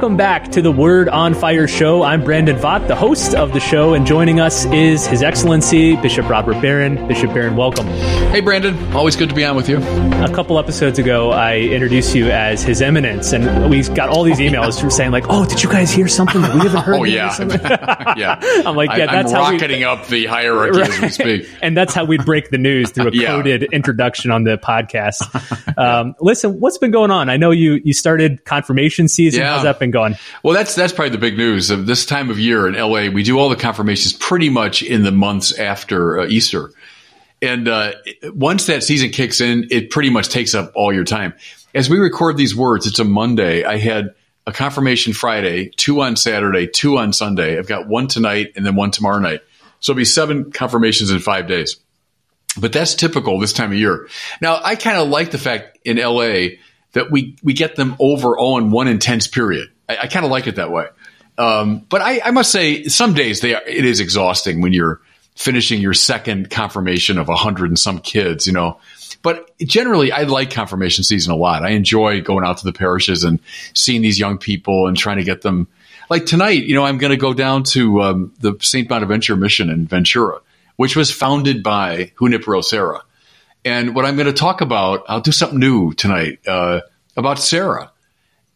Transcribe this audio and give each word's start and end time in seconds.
welcome 0.00 0.16
back 0.16 0.50
to 0.50 0.62
the 0.62 0.72
Word 0.72 1.10
on 1.10 1.34
Fire 1.34 1.68
show. 1.68 2.02
I'm 2.02 2.24
Brandon 2.24 2.56
Vogt, 2.56 2.88
the 2.88 2.96
host 2.96 3.34
of 3.34 3.52
the 3.52 3.60
show, 3.60 3.92
and 3.92 4.06
joining 4.06 4.40
us 4.40 4.64
is 4.64 5.06
His 5.06 5.22
Excellency 5.22 5.94
Bishop 5.96 6.26
Robert 6.26 6.58
Barron. 6.62 7.06
Bishop 7.06 7.34
Barron, 7.34 7.54
welcome. 7.54 7.86
Hey, 8.30 8.40
Brandon. 8.40 8.78
Always 8.94 9.14
good 9.14 9.28
to 9.28 9.34
be 9.34 9.44
on 9.44 9.56
with 9.56 9.68
you. 9.68 9.76
A 9.76 10.32
couple 10.32 10.58
episodes 10.58 10.98
ago, 10.98 11.32
I 11.32 11.58
introduced 11.58 12.14
you 12.14 12.30
as 12.30 12.62
His 12.62 12.80
Eminence, 12.80 13.34
and 13.34 13.68
we 13.68 13.82
got 13.82 14.08
all 14.08 14.22
these 14.22 14.38
emails 14.38 14.80
from 14.80 14.88
saying 14.88 15.10
like, 15.10 15.26
"Oh, 15.28 15.44
did 15.44 15.62
you 15.62 15.68
guys 15.68 15.90
hear 15.90 16.08
something 16.08 16.40
that 16.40 16.54
we 16.54 16.60
haven't 16.60 16.80
heard?" 16.80 16.94
oh 17.00 17.04
yeah, 17.04 17.36
yeah. 18.16 18.40
I'm 18.64 18.76
like, 18.76 18.88
yeah, 18.96 19.04
I, 19.04 19.12
that's 19.12 19.34
I'm 19.34 19.44
how 19.44 19.50
rocketing 19.50 19.80
we, 19.80 19.84
up 19.84 20.06
the 20.06 20.24
hierarchy 20.24 20.80
as 20.80 21.00
we 21.00 21.08
speak, 21.10 21.50
and 21.62 21.76
that's 21.76 21.92
how 21.92 22.06
we 22.06 22.16
break 22.16 22.48
the 22.48 22.58
news 22.58 22.88
through 22.90 23.08
a 23.08 23.12
Yeah. 23.12 23.26
coded 23.26 23.64
introduction 23.64 24.30
on 24.30 24.44
the 24.44 24.56
podcast. 24.56 25.76
Um, 25.76 26.14
listen, 26.20 26.58
what's 26.58 26.78
been 26.78 26.90
going 26.90 27.10
on? 27.10 27.28
I 27.28 27.36
know 27.36 27.50
you 27.50 27.82
you 27.84 27.92
started 27.92 28.46
confirmation 28.46 29.06
season. 29.08 29.42
Yeah. 29.42 29.52
How's 29.54 29.64
that 29.64 29.78
been 29.78 29.89
going? 29.90 30.16
Well, 30.42 30.54
that's 30.54 30.74
that's 30.74 30.92
probably 30.92 31.10
the 31.10 31.18
big 31.18 31.36
news 31.36 31.70
of 31.70 31.86
this 31.86 32.06
time 32.06 32.30
of 32.30 32.38
year 32.38 32.66
in 32.66 32.74
LA. 32.74 33.10
We 33.10 33.22
do 33.22 33.38
all 33.38 33.48
the 33.48 33.56
confirmations 33.56 34.12
pretty 34.12 34.50
much 34.50 34.82
in 34.82 35.02
the 35.02 35.12
months 35.12 35.56
after 35.58 36.20
uh, 36.20 36.26
Easter, 36.26 36.72
and 37.42 37.68
uh, 37.68 37.92
once 38.24 38.66
that 38.66 38.82
season 38.82 39.10
kicks 39.10 39.40
in, 39.40 39.68
it 39.70 39.90
pretty 39.90 40.10
much 40.10 40.28
takes 40.28 40.54
up 40.54 40.72
all 40.74 40.92
your 40.92 41.04
time. 41.04 41.34
As 41.74 41.88
we 41.88 41.98
record 41.98 42.36
these 42.36 42.54
words, 42.54 42.86
it's 42.86 42.98
a 42.98 43.04
Monday. 43.04 43.64
I 43.64 43.78
had 43.78 44.14
a 44.46 44.52
confirmation 44.52 45.12
Friday, 45.12 45.70
two 45.76 46.00
on 46.02 46.16
Saturday, 46.16 46.66
two 46.66 46.98
on 46.98 47.12
Sunday. 47.12 47.58
I've 47.58 47.68
got 47.68 47.86
one 47.86 48.08
tonight 48.08 48.52
and 48.56 48.66
then 48.66 48.74
one 48.74 48.90
tomorrow 48.90 49.18
night. 49.20 49.40
So 49.80 49.92
it'll 49.92 49.98
be 49.98 50.04
seven 50.04 50.50
confirmations 50.52 51.10
in 51.10 51.20
five 51.20 51.46
days. 51.46 51.76
But 52.58 52.72
that's 52.72 52.94
typical 52.94 53.38
this 53.38 53.52
time 53.52 53.72
of 53.72 53.78
year. 53.78 54.08
Now, 54.40 54.60
I 54.62 54.74
kind 54.74 54.98
of 54.98 55.08
like 55.08 55.30
the 55.30 55.38
fact 55.38 55.78
in 55.84 55.98
LA 55.98 56.56
that 56.92 57.10
we, 57.10 57.36
we 57.42 57.52
get 57.52 57.76
them 57.76 57.94
over 58.00 58.36
all 58.36 58.58
in 58.58 58.70
one 58.70 58.88
intense 58.88 59.28
period. 59.28 59.70
I, 59.90 60.02
I 60.02 60.06
kind 60.06 60.24
of 60.24 60.30
like 60.30 60.46
it 60.46 60.56
that 60.56 60.70
way. 60.70 60.86
Um, 61.38 61.86
but 61.88 62.02
I, 62.02 62.20
I 62.24 62.30
must 62.30 62.52
say, 62.52 62.84
some 62.84 63.14
days 63.14 63.40
they 63.40 63.54
are, 63.54 63.62
it 63.66 63.84
is 63.84 64.00
exhausting 64.00 64.60
when 64.60 64.72
you're 64.72 65.00
finishing 65.36 65.80
your 65.80 65.94
second 65.94 66.50
confirmation 66.50 67.18
of 67.18 67.28
a 67.28 67.34
hundred 67.34 67.70
and 67.70 67.78
some 67.78 67.98
kids, 67.98 68.46
you 68.46 68.52
know. 68.52 68.78
But 69.22 69.50
generally, 69.58 70.12
I 70.12 70.22
like 70.22 70.50
confirmation 70.50 71.04
season 71.04 71.32
a 71.32 71.36
lot. 71.36 71.62
I 71.62 71.70
enjoy 71.70 72.22
going 72.22 72.44
out 72.44 72.58
to 72.58 72.64
the 72.64 72.72
parishes 72.72 73.24
and 73.24 73.40
seeing 73.74 74.02
these 74.02 74.18
young 74.18 74.38
people 74.38 74.86
and 74.86 74.96
trying 74.96 75.18
to 75.18 75.24
get 75.24 75.42
them. 75.42 75.68
Like 76.08 76.26
tonight, 76.26 76.64
you 76.64 76.74
know, 76.74 76.84
I'm 76.84 76.98
going 76.98 77.10
to 77.10 77.16
go 77.16 77.34
down 77.34 77.62
to 77.64 78.02
um, 78.02 78.32
the 78.40 78.56
St. 78.60 78.88
Bonaventure 78.88 79.36
Mission 79.36 79.70
in 79.70 79.86
Ventura, 79.86 80.40
which 80.76 80.96
was 80.96 81.10
founded 81.10 81.62
by 81.62 82.12
Junipero 82.18 82.62
Serra. 82.62 83.02
And 83.64 83.94
what 83.94 84.06
I'm 84.06 84.16
going 84.16 84.26
to 84.26 84.32
talk 84.32 84.62
about, 84.62 85.04
I'll 85.08 85.20
do 85.20 85.32
something 85.32 85.58
new 85.58 85.92
tonight 85.92 86.40
uh, 86.48 86.80
about 87.16 87.38
Serra 87.38 87.92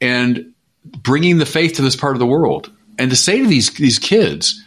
and 0.00 0.53
bringing 0.84 1.38
the 1.38 1.46
faith 1.46 1.74
to 1.74 1.82
this 1.82 1.96
part 1.96 2.14
of 2.14 2.20
the 2.20 2.26
world. 2.26 2.70
And 2.98 3.10
to 3.10 3.16
say 3.16 3.40
to 3.40 3.46
these 3.46 3.70
these 3.74 3.98
kids, 3.98 4.62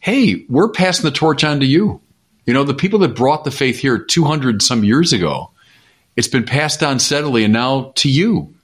hey, 0.00 0.44
we're 0.48 0.70
passing 0.70 1.04
the 1.04 1.10
torch 1.10 1.44
on 1.44 1.60
to 1.60 1.66
you. 1.66 2.00
You 2.46 2.54
know, 2.54 2.64
the 2.64 2.74
people 2.74 2.98
that 3.00 3.14
brought 3.14 3.44
the 3.44 3.50
faith 3.50 3.78
here 3.78 3.98
200 3.98 4.62
some 4.62 4.84
years 4.84 5.12
ago, 5.12 5.50
it's 6.16 6.28
been 6.28 6.44
passed 6.44 6.82
on 6.82 6.98
steadily 6.98 7.44
and 7.44 7.52
now 7.52 7.92
to 7.96 8.10
you 8.10 8.54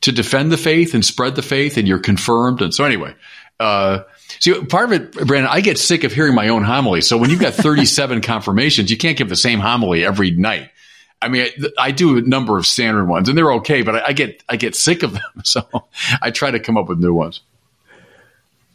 to 0.00 0.12
defend 0.12 0.52
the 0.52 0.56
faith 0.56 0.94
and 0.94 1.04
spread 1.04 1.36
the 1.36 1.42
faith 1.42 1.76
and 1.76 1.86
you're 1.86 1.98
confirmed. 1.98 2.62
And 2.62 2.74
so 2.74 2.84
anyway, 2.84 3.14
uh, 3.60 4.00
see, 4.40 4.54
part 4.64 4.86
of 4.86 4.92
it, 4.92 5.12
Brandon, 5.12 5.50
I 5.50 5.60
get 5.60 5.78
sick 5.78 6.04
of 6.04 6.12
hearing 6.12 6.34
my 6.34 6.48
own 6.48 6.64
homily. 6.64 7.00
So 7.00 7.16
when 7.16 7.30
you've 7.30 7.40
got 7.40 7.54
37 7.54 8.20
confirmations, 8.20 8.90
you 8.90 8.96
can't 8.96 9.16
give 9.16 9.28
the 9.28 9.36
same 9.36 9.60
homily 9.60 10.04
every 10.04 10.30
night. 10.30 10.70
I 11.20 11.28
mean, 11.28 11.46
I, 11.78 11.86
I 11.86 11.90
do 11.90 12.16
a 12.18 12.20
number 12.22 12.58
of 12.58 12.66
standard 12.66 13.06
ones 13.06 13.28
and 13.28 13.36
they're 13.36 13.52
okay, 13.54 13.82
but 13.82 13.96
I, 13.96 14.02
I 14.08 14.12
get, 14.12 14.42
I 14.48 14.56
get 14.56 14.74
sick 14.76 15.02
of 15.02 15.12
them. 15.12 15.22
So 15.44 15.66
I 16.22 16.30
try 16.30 16.50
to 16.50 16.60
come 16.60 16.76
up 16.76 16.88
with 16.88 16.98
new 16.98 17.14
ones. 17.14 17.40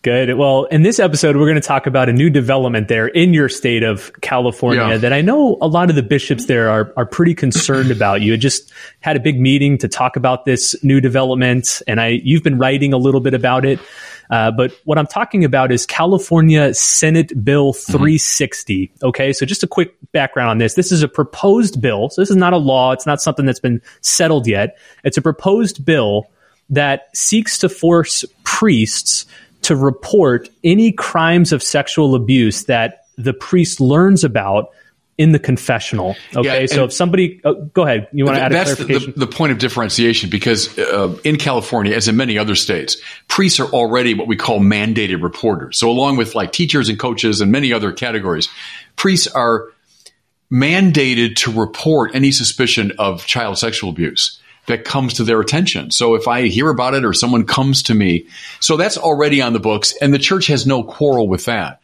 Good. 0.01 0.35
Well, 0.37 0.65
in 0.65 0.81
this 0.81 0.99
episode, 0.99 1.37
we're 1.37 1.45
going 1.45 1.55
to 1.55 1.61
talk 1.65 1.87
about 1.87 2.09
a 2.09 2.13
new 2.13 2.29
development 2.29 2.89
there 2.89 3.07
in 3.07 3.33
your 3.33 3.47
state 3.47 3.83
of 3.83 4.11
California 4.19 4.85
Yeah. 4.85 4.97
that 4.97 5.13
I 5.13 5.21
know 5.21 5.57
a 5.61 5.67
lot 5.67 5.89
of 5.89 5.95
the 5.95 6.03
bishops 6.03 6.45
there 6.45 6.69
are, 6.69 6.91
are 6.97 7.05
pretty 7.05 7.33
concerned 7.33 7.89
about. 7.95 8.19
You 8.21 8.31
had 8.31 8.41
just 8.41 8.73
had 8.99 9.15
a 9.15 9.21
big 9.21 9.39
meeting 9.39 9.77
to 9.77 9.87
talk 9.87 10.17
about 10.17 10.43
this 10.43 10.75
new 10.83 10.99
development, 10.99 11.81
and 11.87 12.01
I 12.01 12.19
you've 12.21 12.43
been 12.43 12.57
writing 12.57 12.91
a 12.91 12.97
little 12.97 13.21
bit 13.21 13.33
about 13.33 13.63
it. 13.63 13.79
Uh, 14.29 14.51
but 14.51 14.71
what 14.85 14.97
I'm 14.97 15.07
talking 15.07 15.43
about 15.43 15.71
is 15.71 15.85
California 15.85 16.73
Senate 16.73 17.43
Bill 17.43 17.73
360. 17.73 18.91
Okay, 19.03 19.33
so 19.33 19.45
just 19.45 19.63
a 19.63 19.67
quick 19.67 19.95
background 20.11 20.49
on 20.49 20.57
this. 20.57 20.75
This 20.75 20.91
is 20.91 21.03
a 21.03 21.07
proposed 21.07 21.81
bill. 21.81 22.09
So 22.09 22.21
this 22.21 22.29
is 22.29 22.35
not 22.35 22.53
a 22.53 22.57
law. 22.57 22.91
It's 22.91 23.05
not 23.05 23.21
something 23.21 23.45
that's 23.45 23.59
been 23.59 23.81
settled 24.01 24.47
yet. 24.47 24.77
It's 25.03 25.17
a 25.17 25.21
proposed 25.21 25.85
bill 25.85 26.29
that 26.69 27.15
seeks 27.15 27.57
to 27.59 27.69
force 27.69 28.25
priests 28.43 29.25
to 29.63 29.75
report 29.75 30.49
any 30.63 30.91
crimes 30.91 31.51
of 31.51 31.63
sexual 31.63 32.15
abuse 32.15 32.65
that 32.65 33.05
the 33.17 33.33
priest 33.33 33.79
learns 33.79 34.23
about 34.23 34.69
in 35.17 35.31
the 35.31 35.39
confessional. 35.39 36.15
Okay, 36.35 36.61
Yeah, 36.61 36.65
so 36.65 36.85
if 36.85 36.93
somebody, 36.93 37.39
oh, 37.43 37.65
go 37.73 37.83
ahead, 37.83 38.07
you 38.11 38.25
want 38.25 38.37
to 38.37 38.43
add 38.43 38.51
a 38.51 38.55
That's 38.55 38.71
the, 38.71 38.85
clarification? 38.85 39.13
the, 39.19 39.25
the 39.25 39.31
point 39.31 39.51
of 39.51 39.59
differentiation 39.59 40.29
because 40.29 40.77
uh, 40.77 41.15
in 41.23 41.37
California, 41.37 41.95
as 41.95 42.07
in 42.07 42.17
many 42.17 42.37
other 42.37 42.55
states, 42.55 42.97
priests 43.27 43.59
are 43.59 43.67
already 43.67 44.13
what 44.15 44.27
we 44.27 44.35
call 44.35 44.59
mandated 44.59 45.21
reporters. 45.21 45.77
So, 45.77 45.89
along 45.89 46.17
with 46.17 46.35
like 46.35 46.51
teachers 46.51 46.89
and 46.89 46.97
coaches 46.97 47.41
and 47.41 47.51
many 47.51 47.71
other 47.71 47.91
categories, 47.91 48.49
priests 48.95 49.27
are 49.27 49.67
mandated 50.51 51.35
to 51.35 51.51
report 51.51 52.11
any 52.13 52.31
suspicion 52.31 52.91
of 52.97 53.25
child 53.25 53.57
sexual 53.57 53.89
abuse 53.89 54.39
that 54.67 54.85
comes 54.85 55.15
to 55.15 55.23
their 55.23 55.41
attention. 55.41 55.91
So 55.91 56.15
if 56.15 56.27
I 56.27 56.47
hear 56.47 56.69
about 56.69 56.93
it 56.93 57.03
or 57.03 57.13
someone 57.13 57.45
comes 57.45 57.83
to 57.83 57.93
me, 57.93 58.27
so 58.59 58.77
that's 58.77 58.97
already 58.97 59.41
on 59.41 59.53
the 59.53 59.59
books 59.59 59.93
and 60.01 60.13
the 60.13 60.19
church 60.19 60.47
has 60.47 60.65
no 60.65 60.83
quarrel 60.83 61.27
with 61.27 61.45
that. 61.45 61.81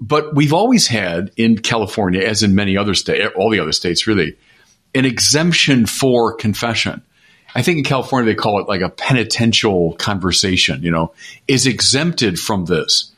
But 0.00 0.34
we've 0.34 0.52
always 0.52 0.86
had 0.86 1.32
in 1.36 1.58
California, 1.58 2.22
as 2.22 2.42
in 2.42 2.54
many 2.54 2.76
other 2.76 2.94
states, 2.94 3.32
all 3.36 3.50
the 3.50 3.60
other 3.60 3.72
states 3.72 4.06
really, 4.06 4.36
an 4.94 5.04
exemption 5.04 5.86
for 5.86 6.34
confession. 6.34 7.02
I 7.54 7.62
think 7.62 7.78
in 7.78 7.84
California 7.84 8.32
they 8.32 8.36
call 8.36 8.60
it 8.60 8.68
like 8.68 8.82
a 8.82 8.88
penitential 8.88 9.94
conversation, 9.94 10.82
you 10.82 10.90
know, 10.90 11.12
is 11.46 11.66
exempted 11.66 12.38
from 12.38 12.66
this. 12.66 13.12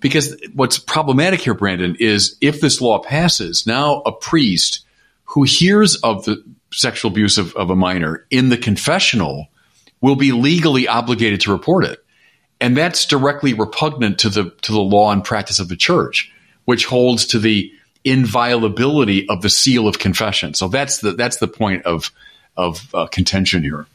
Because 0.00 0.36
what's 0.54 0.78
problematic 0.78 1.40
here, 1.40 1.54
Brandon, 1.54 1.96
is 1.98 2.36
if 2.40 2.60
this 2.60 2.80
law 2.80 3.00
passes, 3.00 3.66
now 3.66 4.02
a 4.02 4.12
priest 4.12 4.84
who 5.24 5.42
hears 5.42 5.96
of 5.96 6.24
the 6.24 6.42
sexual 6.72 7.10
abuse 7.10 7.38
of, 7.38 7.54
of 7.56 7.70
a 7.70 7.76
minor 7.76 8.26
in 8.30 8.48
the 8.48 8.56
confessional 8.56 9.48
will 10.00 10.16
be 10.16 10.32
legally 10.32 10.86
obligated 10.86 11.40
to 11.42 11.52
report 11.52 11.84
it. 11.84 12.04
And 12.60 12.76
that's 12.76 13.06
directly 13.06 13.54
repugnant 13.54 14.18
to 14.20 14.28
the 14.28 14.50
to 14.62 14.72
the 14.72 14.80
law 14.80 15.12
and 15.12 15.24
practice 15.24 15.60
of 15.60 15.68
the 15.68 15.76
church, 15.76 16.32
which 16.64 16.86
holds 16.86 17.26
to 17.26 17.38
the 17.38 17.72
inviolability 18.04 19.28
of 19.28 19.42
the 19.42 19.50
seal 19.50 19.86
of 19.86 19.98
confession. 19.98 20.54
So 20.54 20.68
that's 20.68 20.98
the 20.98 21.12
that's 21.12 21.36
the 21.38 21.48
point 21.48 21.84
of 21.86 22.10
of 22.56 22.92
uh, 22.94 23.06
contention 23.06 23.62
here. 23.62 23.86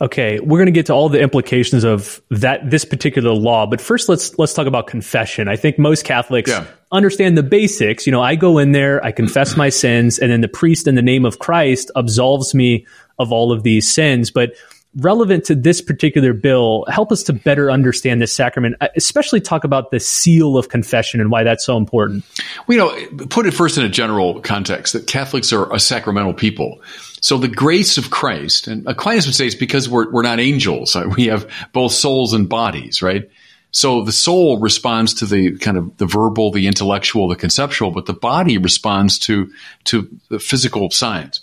Okay, 0.00 0.40
we're 0.40 0.58
going 0.58 0.66
to 0.66 0.72
get 0.72 0.86
to 0.86 0.92
all 0.92 1.08
the 1.08 1.20
implications 1.20 1.84
of 1.84 2.20
that 2.30 2.68
this 2.68 2.84
particular 2.84 3.30
law, 3.30 3.66
but 3.66 3.80
first 3.80 4.08
let's 4.08 4.36
let's 4.36 4.52
talk 4.52 4.66
about 4.66 4.88
confession. 4.88 5.46
I 5.46 5.54
think 5.54 5.78
most 5.78 6.04
Catholics 6.04 6.50
Yeah. 6.50 6.64
understand 6.90 7.38
the 7.38 7.44
basics. 7.44 8.04
You 8.04 8.10
know, 8.10 8.20
I 8.20 8.34
go 8.34 8.58
in 8.58 8.72
there, 8.72 9.04
I 9.04 9.12
confess 9.12 9.56
my 9.56 9.68
sins, 9.68 10.18
and 10.18 10.32
then 10.32 10.40
the 10.40 10.48
priest 10.48 10.88
in 10.88 10.96
the 10.96 11.02
name 11.02 11.24
of 11.24 11.38
Christ 11.38 11.92
absolves 11.94 12.52
me 12.52 12.84
of 13.20 13.30
all 13.30 13.52
of 13.52 13.62
these 13.62 13.88
sins. 13.88 14.32
But 14.32 14.54
relevant 14.96 15.44
to 15.44 15.54
this 15.54 15.80
particular 15.80 16.32
bill, 16.32 16.84
help 16.88 17.12
us 17.12 17.22
to 17.24 17.32
better 17.32 17.70
understand 17.70 18.20
this 18.20 18.34
sacrament, 18.34 18.76
uh, 18.80 18.88
especially 18.96 19.40
talk 19.40 19.64
about 19.64 19.90
the 19.90 19.98
seal 19.98 20.58
of 20.58 20.68
confession 20.68 21.20
and 21.20 21.30
why 21.30 21.44
that's 21.44 21.64
so 21.64 21.76
important. 21.76 22.24
Well, 22.66 22.76
you 22.76 23.16
know, 23.18 23.26
put 23.26 23.46
it 23.46 23.52
first 23.52 23.78
in 23.78 23.84
a 23.84 23.88
general 23.88 24.40
context 24.40 24.92
that 24.92 25.06
Catholics 25.06 25.52
are 25.52 25.72
a 25.72 25.80
sacramental 25.80 26.34
people. 26.34 26.82
So 27.20 27.38
the 27.38 27.48
grace 27.48 27.98
of 27.98 28.10
Christ, 28.10 28.66
and 28.66 28.86
Aquinas 28.86 29.26
would 29.26 29.34
say 29.34 29.46
it's 29.46 29.54
because 29.54 29.88
we're, 29.88 30.10
we're 30.10 30.22
not 30.22 30.40
angels. 30.40 30.96
We 31.16 31.26
have 31.26 31.50
both 31.72 31.92
souls 31.92 32.32
and 32.32 32.48
bodies, 32.48 33.02
right? 33.02 33.30
So 33.70 34.02
the 34.02 34.12
soul 34.12 34.58
responds 34.58 35.14
to 35.14 35.26
the 35.26 35.56
kind 35.58 35.78
of 35.78 35.96
the 35.96 36.06
verbal, 36.06 36.50
the 36.50 36.66
intellectual, 36.66 37.28
the 37.28 37.36
conceptual, 37.36 37.90
but 37.90 38.04
the 38.04 38.12
body 38.12 38.58
responds 38.58 39.18
to, 39.20 39.50
to 39.84 40.08
the 40.28 40.38
physical 40.38 40.90
signs. 40.90 41.40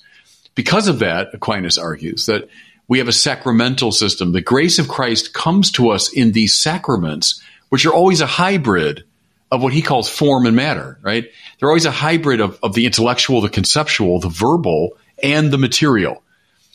Because 0.53 0.87
of 0.87 0.99
that, 0.99 1.29
Aquinas 1.33 1.77
argues 1.77 2.27
that 2.27 2.47
we 2.89 2.97
have 2.97 3.07
a 3.07 3.13
sacramental 3.13 3.91
system. 3.91 4.33
The 4.33 4.41
grace 4.41 4.79
of 4.79 4.89
Christ 4.89 5.33
comes 5.33 5.71
to 5.73 5.91
us 5.91 6.11
in 6.11 6.33
these 6.33 6.57
sacraments, 6.57 7.41
which 7.69 7.85
are 7.85 7.93
always 7.93 8.19
a 8.19 8.25
hybrid 8.25 9.05
of 9.51 9.63
what 9.63 9.73
he 9.73 9.81
calls 9.81 10.09
form 10.09 10.45
and 10.47 10.55
matter, 10.55 10.97
right? 11.01 11.31
They're 11.59 11.69
always 11.69 11.85
a 11.85 11.91
hybrid 11.91 12.41
of, 12.41 12.59
of 12.61 12.73
the 12.73 12.85
intellectual, 12.85 13.41
the 13.41 13.49
conceptual, 13.49 14.19
the 14.19 14.29
verbal, 14.29 14.97
and 15.21 15.51
the 15.51 15.57
material. 15.57 16.23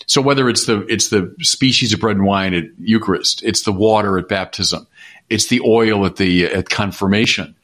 So 0.07 0.23
whether 0.23 0.49
it's 0.49 0.67
the 0.67 0.87
it's 0.87 1.09
the 1.09 1.35
species 1.41 1.93
of 1.93 2.01
bread 2.01 2.17
and 2.17 2.27
wine 2.27 2.55
at 2.55 2.65
Eucharist, 2.79 3.43
it's 3.43 3.63
the 3.63 3.73
water 3.73 4.19
at 4.19 4.29
baptism, 4.29 4.87
it's 5.31 5.49
the 5.49 5.63
oil 5.63 6.05
at 6.07 6.17
the 6.17 6.45
at 6.45 6.69
confirmation, 6.69 7.55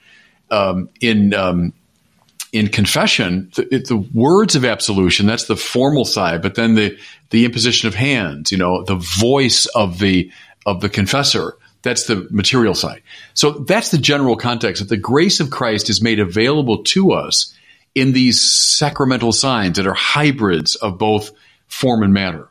um, 0.50 0.88
in 1.00 1.34
um, 1.34 1.72
in 2.52 2.68
confession, 2.68 3.50
the, 3.54 3.74
it, 3.74 3.88
the 3.88 3.96
words 3.96 4.56
of 4.56 4.64
absolution, 4.64 5.26
that's 5.26 5.46
the 5.46 5.56
formal 5.56 6.04
side, 6.04 6.42
but 6.42 6.54
then 6.54 6.74
the, 6.74 6.98
the 7.30 7.44
imposition 7.44 7.86
of 7.86 7.94
hands, 7.94 8.50
you 8.50 8.58
know, 8.58 8.82
the 8.84 8.96
voice 8.96 9.66
of 9.66 9.98
the, 9.98 10.30
of 10.66 10.80
the 10.80 10.88
confessor, 10.88 11.56
That's 11.82 12.04
the 12.04 12.28
material 12.30 12.74
side. 12.74 13.02
So 13.34 13.50
that's 13.50 13.90
the 13.90 13.98
general 13.98 14.36
context 14.36 14.82
that 14.82 14.88
the 14.88 15.00
grace 15.00 15.40
of 15.40 15.50
Christ 15.50 15.88
is 15.88 16.02
made 16.02 16.20
available 16.20 16.82
to 16.84 17.12
us 17.12 17.54
in 17.94 18.12
these 18.12 18.40
sacramental 18.40 19.32
signs 19.32 19.76
that 19.76 19.86
are 19.86 19.94
hybrids 19.94 20.76
of 20.76 20.98
both 20.98 21.32
form 21.68 22.02
and 22.02 22.12
matter. 22.12 22.48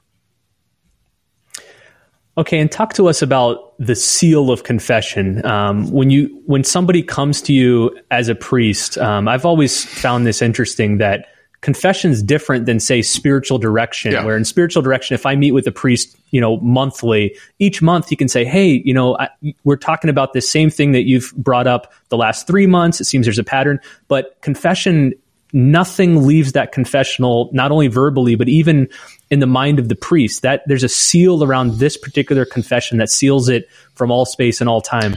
Okay, 2.37 2.59
and 2.59 2.71
talk 2.71 2.93
to 2.93 3.07
us 3.07 3.21
about 3.21 3.68
the 3.79 3.95
seal 3.95 4.51
of 4.51 4.63
confession. 4.63 5.43
Um, 5.45 5.89
when 5.89 6.09
you 6.09 6.41
when 6.45 6.63
somebody 6.63 7.01
comes 7.01 7.41
to 7.43 7.53
you 7.53 7.97
as 8.11 8.27
a 8.27 8.35
priest, 8.35 8.97
um, 8.97 9.27
I've 9.27 9.45
always 9.45 9.85
found 9.85 10.27
this 10.27 10.41
interesting 10.41 10.97
that 10.97 11.27
confession 11.61 12.11
is 12.11 12.21
different 12.21 12.65
than 12.65 12.79
say 12.79 13.01
spiritual 13.01 13.57
direction 13.57 14.11
yeah. 14.11 14.23
where 14.23 14.37
in 14.37 14.45
spiritual 14.45 14.81
direction 14.81 15.13
if 15.13 15.25
i 15.25 15.35
meet 15.35 15.51
with 15.51 15.67
a 15.67 15.73
priest 15.73 16.15
you 16.31 16.39
know 16.39 16.55
monthly 16.61 17.35
each 17.59 17.81
month 17.81 18.09
you 18.09 18.15
can 18.15 18.29
say 18.29 18.45
hey 18.45 18.81
you 18.85 18.93
know 18.93 19.17
I, 19.17 19.27
we're 19.65 19.75
talking 19.75 20.09
about 20.09 20.31
this 20.31 20.49
same 20.49 20.69
thing 20.69 20.93
that 20.93 21.03
you've 21.03 21.33
brought 21.35 21.67
up 21.67 21.91
the 22.07 22.15
last 22.15 22.47
three 22.47 22.65
months 22.65 23.01
it 23.01 23.05
seems 23.05 23.25
there's 23.25 23.39
a 23.39 23.43
pattern 23.43 23.81
but 24.07 24.39
confession 24.41 25.13
nothing 25.51 26.25
leaves 26.25 26.53
that 26.53 26.71
confessional 26.71 27.49
not 27.51 27.71
only 27.71 27.87
verbally 27.87 28.35
but 28.35 28.47
even 28.47 28.87
in 29.31 29.39
the 29.39 29.47
mind 29.47 29.79
of 29.79 29.89
the 29.89 29.95
priest 29.95 30.41
that 30.41 30.63
there's 30.65 30.83
a 30.83 30.89
seal 30.89 31.43
around 31.43 31.73
this 31.73 31.97
particular 31.97 32.45
confession 32.45 32.97
that 32.97 33.09
seals 33.09 33.49
it 33.49 33.69
from 33.93 34.11
all 34.11 34.25
space 34.25 34.59
and 34.59 34.69
all 34.69 34.81
time 34.81 35.15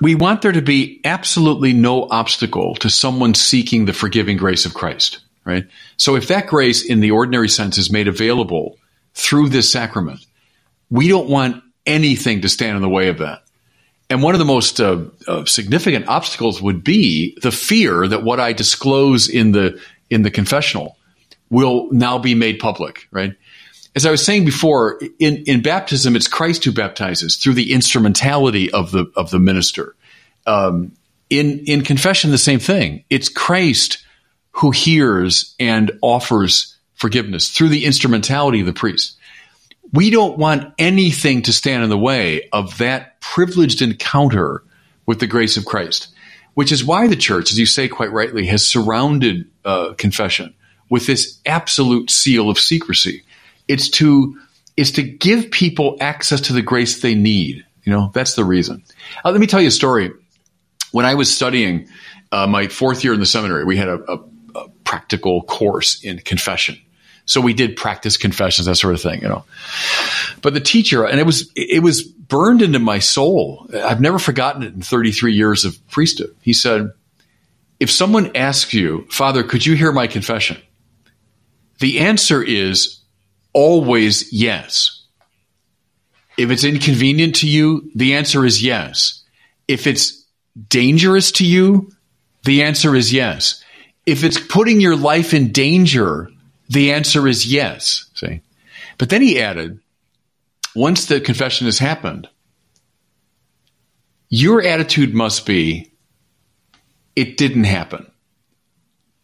we 0.00 0.14
want 0.14 0.42
there 0.42 0.52
to 0.52 0.62
be 0.62 1.00
absolutely 1.04 1.72
no 1.72 2.08
obstacle 2.10 2.74
to 2.76 2.88
someone 2.88 3.34
seeking 3.34 3.84
the 3.84 3.92
forgiving 3.92 4.36
grace 4.36 4.64
of 4.64 4.74
christ 4.74 5.20
right? 5.44 5.66
So 5.96 6.16
if 6.16 6.28
that 6.28 6.46
grace 6.46 6.84
in 6.84 7.00
the 7.00 7.12
ordinary 7.12 7.48
sense 7.48 7.78
is 7.78 7.90
made 7.90 8.08
available 8.08 8.78
through 9.14 9.50
this 9.50 9.70
sacrament, 9.70 10.24
we 10.90 11.08
don't 11.08 11.28
want 11.28 11.62
anything 11.86 12.42
to 12.42 12.48
stand 12.48 12.76
in 12.76 12.82
the 12.82 12.88
way 12.88 13.08
of 13.08 13.18
that. 13.18 13.42
And 14.10 14.22
one 14.22 14.34
of 14.34 14.38
the 14.38 14.44
most 14.44 14.80
uh, 14.80 15.04
uh, 15.26 15.44
significant 15.44 16.08
obstacles 16.08 16.60
would 16.60 16.84
be 16.84 17.38
the 17.42 17.52
fear 17.52 18.06
that 18.06 18.22
what 18.22 18.40
I 18.40 18.52
disclose 18.52 19.28
in 19.28 19.52
the 19.52 19.80
in 20.10 20.22
the 20.22 20.30
confessional 20.30 20.98
will 21.54 21.88
now 21.92 22.18
be 22.18 22.34
made 22.34 22.58
public, 22.58 23.08
right? 23.10 23.32
As 23.96 24.04
I 24.04 24.10
was 24.10 24.24
saying 24.24 24.44
before, 24.44 25.00
in, 25.20 25.44
in 25.46 25.62
baptism, 25.62 26.16
it's 26.16 26.26
Christ 26.26 26.64
who 26.64 26.72
baptizes 26.72 27.36
through 27.36 27.54
the 27.54 27.72
instrumentality 27.72 28.70
of 28.72 28.90
the 28.90 29.10
of 29.14 29.30
the 29.30 29.38
minister. 29.38 29.94
Um, 30.46 30.92
in 31.30 31.60
in 31.60 31.84
confession, 31.84 32.32
the 32.32 32.38
same 32.38 32.58
thing. 32.58 33.04
It's 33.08 33.28
Christ 33.28 34.04
who 34.50 34.72
hears 34.72 35.54
and 35.60 35.92
offers 36.02 36.76
forgiveness 36.94 37.48
through 37.48 37.68
the 37.68 37.84
instrumentality 37.84 38.60
of 38.60 38.66
the 38.66 38.72
priest. 38.72 39.16
We 39.92 40.10
don't 40.10 40.38
want 40.38 40.74
anything 40.78 41.42
to 41.42 41.52
stand 41.52 41.84
in 41.84 41.90
the 41.90 41.98
way 41.98 42.48
of 42.52 42.78
that 42.78 43.20
privileged 43.20 43.80
encounter 43.80 44.64
with 45.06 45.20
the 45.20 45.26
grace 45.26 45.56
of 45.56 45.66
Christ, 45.66 46.08
which 46.54 46.72
is 46.72 46.84
why 46.84 47.06
the 47.06 47.16
church, 47.16 47.52
as 47.52 47.58
you 47.58 47.66
say 47.66 47.88
quite 47.88 48.12
rightly, 48.12 48.46
has 48.46 48.66
surrounded 48.66 49.46
uh, 49.64 49.94
confession 49.94 50.54
with 50.88 51.06
this 51.06 51.40
absolute 51.46 52.10
seal 52.10 52.50
of 52.50 52.58
secrecy. 52.58 53.24
It's 53.68 53.88
to 53.90 54.38
it's 54.76 54.92
to 54.92 55.02
give 55.02 55.50
people 55.50 55.96
access 56.00 56.40
to 56.42 56.52
the 56.52 56.62
grace 56.62 57.00
they 57.00 57.14
need. 57.14 57.64
You 57.84 57.92
know, 57.92 58.10
that's 58.12 58.34
the 58.34 58.44
reason. 58.44 58.82
Uh, 59.24 59.30
let 59.30 59.40
me 59.40 59.46
tell 59.46 59.60
you 59.60 59.68
a 59.68 59.72
story. 59.72 60.10
When 60.90 61.06
I 61.06 61.14
was 61.14 61.34
studying 61.34 61.88
uh, 62.32 62.46
my 62.46 62.68
fourth 62.68 63.04
year 63.04 63.14
in 63.14 63.20
the 63.20 63.26
seminary, 63.26 63.64
we 63.64 63.76
had 63.76 63.88
a, 63.88 64.12
a 64.12 64.18
a 64.54 64.68
practical 64.84 65.42
course 65.42 66.02
in 66.02 66.18
confession. 66.18 66.78
So 67.26 67.40
we 67.40 67.54
did 67.54 67.76
practice 67.76 68.16
confessions, 68.16 68.66
that 68.66 68.76
sort 68.76 68.94
of 68.94 69.00
thing, 69.00 69.22
you 69.22 69.28
know. 69.28 69.44
But 70.42 70.54
the 70.54 70.60
teacher, 70.60 71.04
and 71.06 71.18
it 71.18 71.24
was 71.24 71.50
it 71.56 71.82
was 71.82 72.02
burned 72.02 72.62
into 72.62 72.78
my 72.78 72.98
soul. 72.98 73.66
I've 73.74 74.00
never 74.00 74.18
forgotten 74.18 74.62
it 74.62 74.74
in 74.74 74.82
33 74.82 75.32
years 75.32 75.64
of 75.64 75.78
priesthood. 75.88 76.36
He 76.42 76.52
said, 76.52 76.90
if 77.80 77.90
someone 77.90 78.36
asks 78.36 78.74
you, 78.74 79.06
Father, 79.10 79.42
could 79.42 79.64
you 79.64 79.74
hear 79.74 79.90
my 79.90 80.06
confession? 80.06 80.58
The 81.78 82.00
answer 82.00 82.42
is 82.42 83.00
always 83.52 84.32
yes. 84.32 85.02
If 86.36 86.50
it's 86.50 86.64
inconvenient 86.64 87.36
to 87.36 87.48
you, 87.48 87.90
the 87.94 88.14
answer 88.14 88.44
is 88.44 88.62
yes. 88.62 89.22
If 89.68 89.86
it's 89.86 90.24
dangerous 90.68 91.32
to 91.32 91.46
you, 91.46 91.92
the 92.44 92.62
answer 92.62 92.94
is 92.94 93.12
yes. 93.12 93.62
If 94.06 94.24
it's 94.24 94.38
putting 94.38 94.80
your 94.80 94.96
life 94.96 95.32
in 95.32 95.52
danger, 95.52 96.30
the 96.68 96.92
answer 96.92 97.26
is 97.26 97.46
yes. 97.46 98.06
See? 98.14 98.40
But 98.98 99.10
then 99.10 99.22
he 99.22 99.40
added, 99.40 99.80
once 100.74 101.06
the 101.06 101.20
confession 101.20 101.66
has 101.66 101.78
happened, 101.78 102.28
your 104.28 104.62
attitude 104.62 105.14
must 105.14 105.46
be, 105.46 105.92
it 107.14 107.36
didn't 107.36 107.64
happen. 107.64 108.10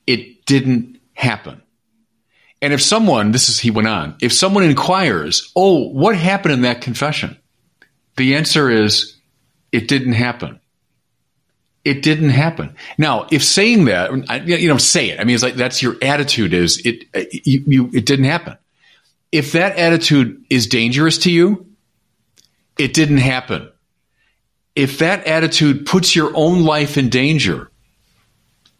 It 0.06 0.46
didn't 0.46 1.00
happen. 1.12 1.62
And 2.62 2.72
if 2.72 2.82
someone, 2.82 3.32
this 3.32 3.48
is, 3.48 3.58
he 3.58 3.70
went 3.70 3.88
on, 3.88 4.16
if 4.20 4.32
someone 4.32 4.64
inquires, 4.64 5.50
oh, 5.56 5.88
what 5.88 6.14
happened 6.14 6.52
in 6.52 6.62
that 6.62 6.82
confession? 6.82 7.38
The 8.16 8.36
answer 8.36 8.70
is, 8.70 9.16
it 9.72 9.88
didn't 9.88 10.12
happen. 10.12 10.60
It 11.84 12.02
didn't 12.02 12.30
happen. 12.30 12.74
Now, 12.98 13.26
if 13.30 13.42
saying 13.42 13.86
that, 13.86 14.12
you 14.46 14.68
know, 14.68 14.76
say 14.76 15.10
it. 15.10 15.18
I 15.20 15.24
mean, 15.24 15.34
it's 15.34 15.42
like 15.42 15.54
that's 15.54 15.80
your 15.80 15.96
attitude. 16.02 16.52
Is 16.52 16.82
it? 16.84 17.04
You, 17.46 17.64
you, 17.66 17.90
it 17.94 18.04
didn't 18.04 18.26
happen. 18.26 18.58
If 19.32 19.52
that 19.52 19.78
attitude 19.78 20.44
is 20.50 20.66
dangerous 20.66 21.16
to 21.18 21.30
you, 21.30 21.66
it 22.76 22.92
didn't 22.92 23.18
happen. 23.18 23.70
If 24.76 24.98
that 24.98 25.26
attitude 25.26 25.86
puts 25.86 26.14
your 26.14 26.32
own 26.34 26.64
life 26.64 26.98
in 26.98 27.08
danger, 27.08 27.70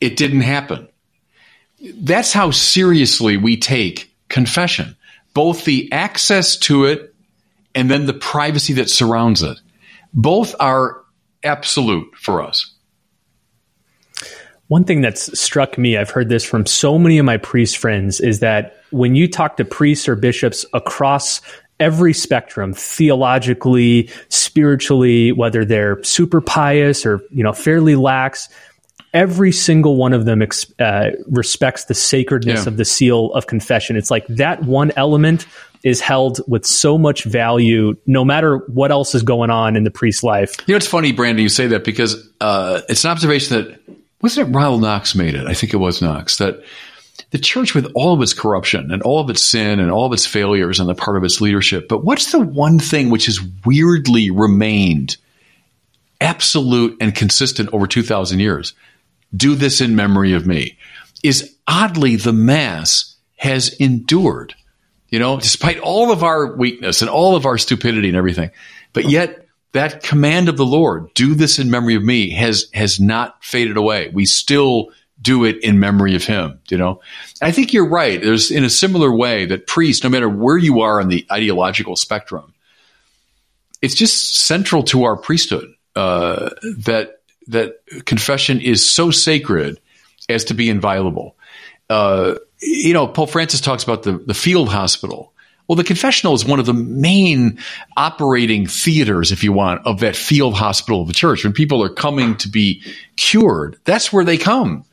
it 0.01 0.19
didn't 0.19 0.43
happen. 0.43 0.89
That's 1.81 2.33
how 2.33 2.51
seriously 2.51 3.37
we 3.37 3.57
take 3.57 4.13
confession, 4.29 4.97
both 5.35 5.65
the 5.65 5.91
access 5.93 6.57
to 6.59 6.85
it 6.85 7.15
and 7.75 7.91
then 7.91 8.07
the 8.07 8.15
privacy 8.15 8.75
that 8.75 8.91
surrounds 8.91 9.43
it. 9.43 9.59
Both 10.13 10.55
are 10.61 11.03
absolute 11.43 12.15
for 12.17 12.43
us. 12.43 12.73
One 14.69 14.85
thing 14.85 15.01
that's 15.01 15.39
struck 15.39 15.79
me, 15.79 15.97
I've 15.97 16.11
heard 16.11 16.29
this 16.29 16.45
from 16.45 16.65
so 16.65 16.97
many 16.99 17.19
of 17.19 17.25
my 17.25 17.39
priest 17.39 17.79
friends, 17.79 18.21
is 18.21 18.39
that 18.41 18.77
when 18.91 19.17
you 19.17 19.27
talk 19.27 19.57
to 19.57 19.65
priests 19.65 20.09
or 20.09 20.15
bishops 20.15 20.65
across 20.73 21.41
every 21.81 22.13
spectrum, 22.13 22.73
theologically, 22.75 24.11
spiritually, 24.29 25.33
whether 25.33 25.65
they're 25.65 26.03
super 26.05 26.41
pious 26.41 27.05
or 27.05 27.21
you 27.31 27.43
know 27.43 27.53
fairly 27.53 27.97
lax, 27.97 28.49
every 29.13 29.53
single 29.53 29.97
one 29.97 30.13
of 30.13 30.25
them 30.25 30.43
uh, 30.79 31.11
respects 31.27 31.85
the 31.85 31.95
sacredness 31.95 32.65
yeah. 32.65 32.69
of 32.69 32.77
the 32.77 32.85
seal 32.85 33.33
of 33.33 33.47
confession. 33.47 33.97
It's 33.97 34.11
like 34.11 34.27
that 34.29 34.63
one 34.65 34.93
element 34.97 35.47
is 35.83 36.01
held 36.01 36.41
with 36.47 36.67
so 36.67 36.99
much 36.99 37.25
value, 37.25 37.97
no 38.07 38.25
matter 38.25 38.59
what 38.69 38.91
else 38.91 39.15
is 39.15 39.23
going 39.23 39.51
on 39.51 39.77
in 39.77 39.85
the 39.85 39.91
priest's 39.91 40.23
life. 40.23 40.55
You 40.67 40.75
know, 40.75 40.77
it's 40.77 40.87
funny, 40.87 41.13
Brandon, 41.13 41.43
you 41.43 41.49
say 41.49 41.69
that 41.69 41.85
because 41.85 42.29
uh, 42.41 42.83
it's 42.89 43.05
an 43.05 43.11
observation 43.11 43.57
that 43.57 43.81
wasn't 44.21 44.49
it 44.49 44.53
Ronald 44.53 44.83
Knox 44.83 45.15
made 45.15 45.35
it? 45.35 45.47
I 45.47 45.55
think 45.55 45.73
it 45.73 45.79
was 45.79 46.03
Knox 46.03 46.37
that 46.37 46.63
the 47.31 47.39
church 47.39 47.75
with 47.75 47.91
all 47.95 48.13
of 48.13 48.21
its 48.21 48.35
corruption 48.35 48.91
and 48.91 49.03
all 49.03 49.21
of 49.21 49.31
its 49.31 49.43
sin 49.43 49.81
and 49.81 49.91
all 49.91 50.07
of 50.07 50.13
its 50.13 50.27
failures 50.27 50.81
on 50.81 50.87
the 50.87 50.95
part 50.95 51.17
of 51.17 51.25
its 51.25 51.41
leadership. 51.41 51.89
But 51.89 52.05
what's 52.05 52.33
the 52.33 52.41
one 52.41 52.79
thing 52.79 53.09
which 53.09 53.27
has 53.27 53.41
weirdly 53.65 54.31
remained 54.31 55.17
absolute 56.21 56.97
and 57.01 57.15
consistent 57.15 57.71
over 57.73 57.87
2,000 57.87 58.41
years? 58.41 58.75
Do 59.35 59.55
this 59.55 59.81
in 59.81 59.97
memory 59.97 60.33
of 60.33 60.47
me. 60.47 60.79
Is 61.23 61.55
oddly 61.67 62.17
the 62.17 62.33
Mass 62.33 63.17
has 63.37 63.69
endured, 63.75 64.55
you 65.09 65.19
know, 65.19 65.39
despite 65.39 65.79
all 65.79 66.13
of 66.13 66.23
our 66.23 66.55
weakness 66.55 67.01
and 67.01 67.11
all 67.11 67.37
of 67.37 67.47
our 67.47 67.59
stupidity 67.59 68.09
and 68.09 68.17
everything. 68.17 68.51
But 68.93 69.09
yet 69.09 69.47
that 69.73 70.03
command 70.03 70.49
of 70.49 70.57
the 70.57 70.67
Lord, 70.67 71.13
do 71.15 71.35
this 71.35 71.59
in 71.59 71.71
memory 71.71 71.95
of 71.95 72.03
me, 72.03 72.31
has 72.31 72.69
has 72.75 72.99
not 72.99 73.43
faded 73.45 73.77
away. 73.77 74.11
We 74.13 74.27
still 74.27 74.91
do 75.23 75.45
it 75.45 75.63
in 75.63 75.79
memory 75.79 76.17
of 76.17 76.25
him, 76.25 76.61
you 76.71 76.79
know? 76.79 77.01
I 77.43 77.53
think 77.53 77.73
you're 77.73 77.89
right. 77.89 78.23
There's 78.23 78.51
in 78.51 78.65
a 78.65 78.71
similar 78.71 79.15
way 79.15 79.45
that 79.47 79.67
priests, 79.67 80.03
no 80.03 80.11
matter 80.11 80.29
where 80.29 80.57
you 80.57 80.81
are 80.81 81.01
on 81.01 81.09
the 81.09 81.27
ideological 81.31 81.97
spectrum, 81.97 82.55
it's 83.83 83.95
just 83.95 84.37
central 84.37 84.83
to 84.85 85.05
our 85.05 85.17
priesthood 85.17 85.75
uh, 85.95 86.51
that 86.79 87.20
that 87.51 87.77
confession 88.05 88.61
is 88.61 88.89
so 88.89 89.11
sacred 89.11 89.81
as 90.29 90.45
to 90.45 90.55
be 90.55 90.69
inviolable. 90.69 91.37
Uh, 91.89 92.35
you 92.61 92.93
know, 92.93 93.07
Pope 93.07 93.31
Francis 93.31 93.61
talks 93.61 93.83
about 93.85 94.03
the, 94.03 94.13
the 94.13 94.35
field 94.35 94.69
hospital 94.69 95.33
well, 95.71 95.77
the 95.77 95.85
confessional 95.85 96.35
is 96.35 96.45
one 96.45 96.59
of 96.59 96.67
the 96.67 96.75
main 96.75 97.61
operating 97.97 98.67
theaters, 98.67 99.31
if 99.31 99.45
you 99.45 99.53
want, 99.53 99.87
of 99.87 100.01
that 100.01 100.17
field 100.17 100.55
hospital 100.55 101.03
of 101.03 101.07
the 101.07 101.15
church. 101.15 101.45
When 101.45 101.53
people 101.53 101.81
are 101.85 101.89
coming 101.89 102.37
to 102.39 102.49
be 102.49 102.83
cured, 103.15 103.79
that's 103.85 104.13
where 104.13 104.25
they 104.25 104.37
come. 104.37 104.85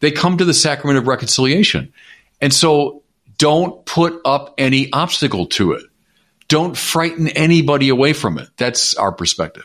They 0.00 0.10
come 0.10 0.36
to 0.36 0.44
the 0.44 0.52
sacrament 0.52 0.98
of 0.98 1.06
reconciliation. 1.06 1.90
And 2.38 2.52
so 2.52 3.02
don't 3.38 3.82
put 3.86 4.20
up 4.26 4.52
any 4.58 4.92
obstacle 4.92 5.46
to 5.46 5.72
it. 5.72 5.84
Don't 6.48 6.76
frighten 6.76 7.28
anybody 7.28 7.88
away 7.88 8.12
from 8.12 8.36
it. 8.36 8.50
That's 8.58 8.92
our 8.92 9.12
perspective. 9.12 9.64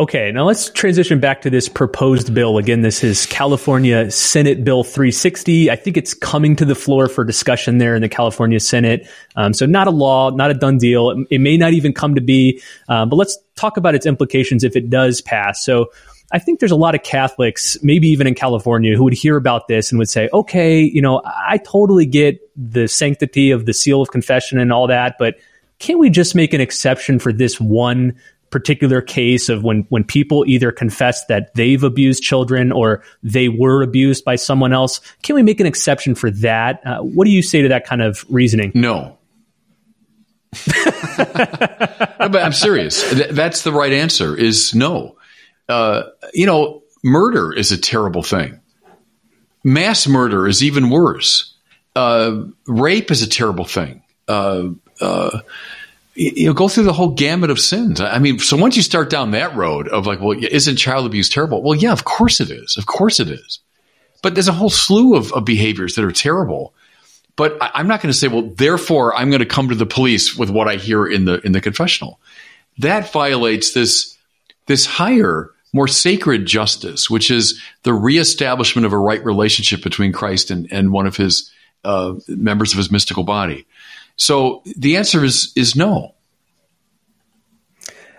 Okay, 0.00 0.32
now 0.32 0.46
let's 0.46 0.70
transition 0.70 1.20
back 1.20 1.42
to 1.42 1.50
this 1.50 1.68
proposed 1.68 2.32
bill. 2.32 2.56
Again, 2.56 2.80
this 2.80 3.04
is 3.04 3.26
California 3.26 4.10
Senate 4.10 4.64
Bill 4.64 4.82
360. 4.82 5.70
I 5.70 5.76
think 5.76 5.98
it's 5.98 6.14
coming 6.14 6.56
to 6.56 6.64
the 6.64 6.74
floor 6.74 7.06
for 7.06 7.22
discussion 7.22 7.76
there 7.76 7.94
in 7.94 8.00
the 8.00 8.08
California 8.08 8.60
Senate. 8.60 9.06
Um, 9.36 9.52
so, 9.52 9.66
not 9.66 9.88
a 9.88 9.90
law, 9.90 10.30
not 10.30 10.50
a 10.50 10.54
done 10.54 10.78
deal. 10.78 11.10
It, 11.10 11.26
it 11.32 11.38
may 11.42 11.58
not 11.58 11.74
even 11.74 11.92
come 11.92 12.14
to 12.14 12.22
be, 12.22 12.62
um, 12.88 13.10
but 13.10 13.16
let's 13.16 13.36
talk 13.56 13.76
about 13.76 13.94
its 13.94 14.06
implications 14.06 14.64
if 14.64 14.74
it 14.74 14.88
does 14.88 15.20
pass. 15.20 15.62
So, 15.62 15.92
I 16.32 16.38
think 16.38 16.60
there's 16.60 16.72
a 16.72 16.76
lot 16.76 16.94
of 16.94 17.02
Catholics, 17.02 17.76
maybe 17.82 18.08
even 18.08 18.26
in 18.26 18.34
California, 18.34 18.96
who 18.96 19.04
would 19.04 19.12
hear 19.12 19.36
about 19.36 19.68
this 19.68 19.92
and 19.92 19.98
would 19.98 20.08
say, 20.08 20.30
okay, 20.32 20.80
you 20.80 21.02
know, 21.02 21.20
I 21.26 21.58
totally 21.58 22.06
get 22.06 22.40
the 22.56 22.88
sanctity 22.88 23.50
of 23.50 23.66
the 23.66 23.74
seal 23.74 24.00
of 24.00 24.10
confession 24.10 24.58
and 24.58 24.72
all 24.72 24.86
that, 24.86 25.16
but 25.18 25.34
can't 25.78 25.98
we 25.98 26.08
just 26.08 26.34
make 26.34 26.54
an 26.54 26.60
exception 26.62 27.18
for 27.18 27.34
this 27.34 27.60
one 27.60 28.14
particular 28.50 29.00
case 29.00 29.48
of 29.48 29.62
when 29.62 29.86
when 29.88 30.04
people 30.04 30.44
either 30.46 30.72
confess 30.72 31.24
that 31.26 31.54
they've 31.54 31.82
abused 31.82 32.22
children 32.22 32.72
or 32.72 33.02
they 33.22 33.48
were 33.48 33.82
abused 33.82 34.24
by 34.24 34.36
someone 34.36 34.72
else 34.72 35.00
can 35.22 35.34
we 35.34 35.42
make 35.42 35.60
an 35.60 35.66
exception 35.66 36.14
for 36.14 36.30
that? 36.30 36.80
Uh, 36.84 36.98
what 37.00 37.24
do 37.24 37.30
you 37.30 37.42
say 37.42 37.62
to 37.62 37.68
that 37.68 37.86
kind 37.86 38.02
of 38.02 38.24
reasoning? 38.28 38.72
No. 38.74 39.16
But 42.20 42.42
i'm 42.42 42.52
serious. 42.52 43.02
That's 43.30 43.62
the 43.62 43.72
right 43.72 43.92
answer 43.92 44.36
is 44.36 44.74
no. 44.74 45.16
Uh, 45.68 46.02
you 46.34 46.46
know 46.46 46.82
murder 47.02 47.52
is 47.52 47.72
a 47.72 47.78
terrible 47.78 48.22
thing. 48.22 48.60
Mass 49.64 50.06
murder 50.06 50.46
is 50.46 50.62
even 50.62 50.90
worse. 50.90 51.54
Uh, 51.96 52.44
rape 52.66 53.10
is 53.10 53.22
a 53.22 53.28
terrible 53.28 53.64
thing. 53.64 54.02
Uh, 54.28 54.68
you 56.20 56.46
know, 56.46 56.52
go 56.52 56.68
through 56.68 56.84
the 56.84 56.92
whole 56.92 57.08
gamut 57.08 57.48
of 57.48 57.58
sins. 57.58 57.98
I 57.98 58.18
mean, 58.18 58.38
so 58.38 58.54
once 58.54 58.76
you 58.76 58.82
start 58.82 59.08
down 59.08 59.30
that 59.30 59.56
road 59.56 59.88
of 59.88 60.06
like, 60.06 60.20
well, 60.20 60.36
isn't 60.38 60.76
child 60.76 61.06
abuse 61.06 61.30
terrible? 61.30 61.62
Well, 61.62 61.74
yeah, 61.74 61.92
of 61.92 62.04
course 62.04 62.40
it 62.40 62.50
is. 62.50 62.76
Of 62.76 62.84
course 62.84 63.20
it 63.20 63.30
is. 63.30 63.60
But 64.22 64.34
there's 64.34 64.48
a 64.48 64.52
whole 64.52 64.68
slew 64.68 65.16
of, 65.16 65.32
of 65.32 65.46
behaviors 65.46 65.94
that 65.94 66.04
are 66.04 66.12
terrible. 66.12 66.74
But 67.36 67.56
I, 67.62 67.80
am 67.80 67.88
not 67.88 68.02
going 68.02 68.12
to 68.12 68.18
say, 68.18 68.28
well, 68.28 68.42
therefore, 68.42 69.16
I'm 69.16 69.30
going 69.30 69.40
to 69.40 69.46
come 69.46 69.70
to 69.70 69.74
the 69.74 69.86
police 69.86 70.36
with 70.36 70.50
what 70.50 70.68
I 70.68 70.76
hear 70.76 71.06
in 71.06 71.24
the 71.24 71.40
in 71.40 71.52
the 71.52 71.60
confessional. 71.62 72.20
That 72.76 73.10
violates 73.12 73.72
this 73.72 74.18
this 74.66 74.84
higher, 74.84 75.50
more 75.72 75.88
sacred 75.88 76.44
justice, 76.44 77.08
which 77.08 77.30
is 77.30 77.62
the 77.82 77.94
reestablishment 77.94 78.84
of 78.84 78.92
a 78.92 78.98
right 78.98 79.24
relationship 79.24 79.82
between 79.82 80.12
Christ 80.12 80.50
and, 80.50 80.70
and 80.70 80.92
one 80.92 81.06
of 81.06 81.16
his 81.16 81.50
uh, 81.82 82.14
members 82.28 82.72
of 82.72 82.76
his 82.76 82.90
mystical 82.90 83.24
body. 83.24 83.66
So 84.20 84.62
the 84.76 84.98
answer 84.98 85.24
is 85.24 85.52
is 85.56 85.74
no. 85.74 86.14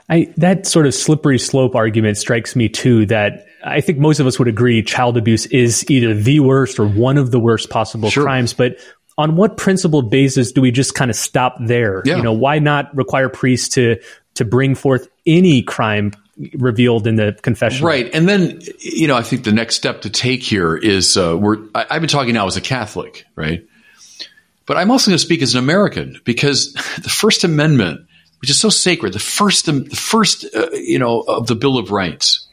I, 0.10 0.34
that 0.36 0.68
sort 0.68 0.88
of 0.88 0.94
slippery 0.94 1.40
slope 1.40 1.74
argument 1.74 2.18
strikes 2.18 2.56
me 2.56 2.68
too. 2.68 3.06
That 3.06 3.46
I 3.64 3.82
think 3.82 4.00
most 4.00 4.20
of 4.20 4.26
us 4.26 4.40
would 4.40 4.48
agree 4.48 4.82
child 4.82 5.16
abuse 5.16 5.46
is 5.46 5.90
either 5.90 6.14
the 6.14 6.40
worst 6.40 6.80
or 6.80 6.88
one 6.88 7.18
of 7.18 7.30
the 7.32 7.40
worst 7.40 7.70
possible 7.70 8.10
sure. 8.10 8.24
crimes. 8.24 8.52
But 8.52 8.78
on 9.18 9.36
what 9.36 9.58
principled 9.58 10.10
basis 10.10 10.52
do 10.52 10.60
we 10.60 10.72
just 10.72 10.96
kind 10.96 11.12
of 11.12 11.16
stop 11.16 11.56
there? 11.62 12.02
Yeah. 12.04 12.18
You 12.18 12.24
know, 12.24 12.34
why 12.34 12.58
not 12.58 12.94
require 12.96 13.30
priests 13.30 13.70
to 13.76 13.98
to 14.34 14.44
bring 14.44 14.74
forth 14.74 15.08
any 15.28 15.62
crime 15.62 16.14
revealed 16.56 17.06
in 17.06 17.16
the 17.16 17.38
confession? 17.44 17.86
Right, 17.86 18.10
and 18.12 18.28
then 18.28 18.60
you 18.80 19.08
know, 19.08 19.16
I 19.16 19.22
think 19.22 19.44
the 19.44 19.52
next 19.52 19.76
step 19.76 20.02
to 20.02 20.10
take 20.10 20.42
here 20.42 20.76
is 20.76 21.16
uh, 21.16 21.38
we're. 21.40 21.58
I, 21.76 21.86
I've 21.92 22.02
been 22.02 22.10
talking 22.10 22.34
now 22.34 22.48
as 22.48 22.58
a 22.58 22.62
Catholic, 22.62 23.26
right? 23.36 23.68
But 24.72 24.78
I'm 24.78 24.90
also 24.90 25.12
going 25.12 25.18
to 25.18 25.20
speak 25.20 25.42
as 25.42 25.54
an 25.54 25.60
American 25.60 26.22
because 26.24 26.72
the 27.04 27.10
First 27.10 27.44
Amendment, 27.44 28.08
which 28.40 28.50
is 28.50 28.58
so 28.58 28.70
sacred, 28.70 29.12
the 29.12 29.20
first, 29.20 29.66
the 29.66 29.84
first, 29.94 30.46
uh, 30.56 30.70
you 30.72 30.98
know, 30.98 31.20
of 31.20 31.48
the 31.48 31.56
Bill 31.56 31.78
of 31.78 31.92
Rights, 31.92 32.48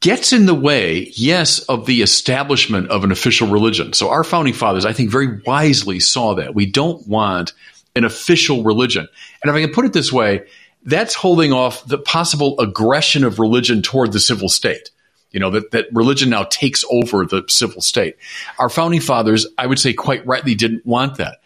gets 0.00 0.32
in 0.32 0.46
the 0.46 0.52
way, 0.52 1.12
yes, 1.14 1.60
of 1.60 1.86
the 1.86 2.02
establishment 2.02 2.88
of 2.88 3.04
an 3.04 3.12
official 3.12 3.46
religion. 3.46 3.92
So 3.92 4.10
our 4.10 4.24
founding 4.24 4.52
fathers, 4.52 4.84
I 4.84 4.92
think, 4.92 5.10
very 5.10 5.40
wisely 5.46 6.00
saw 6.00 6.34
that 6.34 6.56
we 6.56 6.66
don't 6.66 7.06
want 7.06 7.52
an 7.94 8.02
official 8.02 8.64
religion. 8.64 9.06
And 9.44 9.50
if 9.50 9.54
I 9.54 9.60
can 9.60 9.72
put 9.72 9.84
it 9.84 9.92
this 9.92 10.12
way, 10.12 10.48
that's 10.82 11.14
holding 11.14 11.52
off 11.52 11.86
the 11.86 11.98
possible 11.98 12.58
aggression 12.58 13.22
of 13.22 13.38
religion 13.38 13.80
toward 13.80 14.10
the 14.10 14.18
civil 14.18 14.48
state. 14.48 14.90
You 15.30 15.40
know, 15.40 15.50
that, 15.50 15.70
that 15.72 15.86
religion 15.92 16.30
now 16.30 16.44
takes 16.44 16.84
over 16.90 17.26
the 17.26 17.44
civil 17.48 17.82
state. 17.82 18.16
Our 18.58 18.68
founding 18.68 19.00
fathers, 19.00 19.46
I 19.58 19.66
would 19.66 19.78
say 19.78 19.92
quite 19.92 20.26
rightly, 20.26 20.54
didn't 20.54 20.86
want 20.86 21.16
that. 21.16 21.38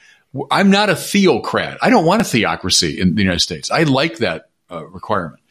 I'm 0.51 0.71
not 0.71 0.91
a 0.91 0.97
theocrat. 0.97 1.79
I 1.83 1.91
don't 1.91 2.05
want 2.05 2.23
a 2.23 2.25
theocracy 2.25 3.01
in 3.01 3.15
the 3.15 3.23
United 3.23 3.41
States. 3.41 3.71
I 3.71 3.83
like 3.83 4.19
that 4.19 4.51
uh, 4.71 4.87
requirement. 4.87 5.43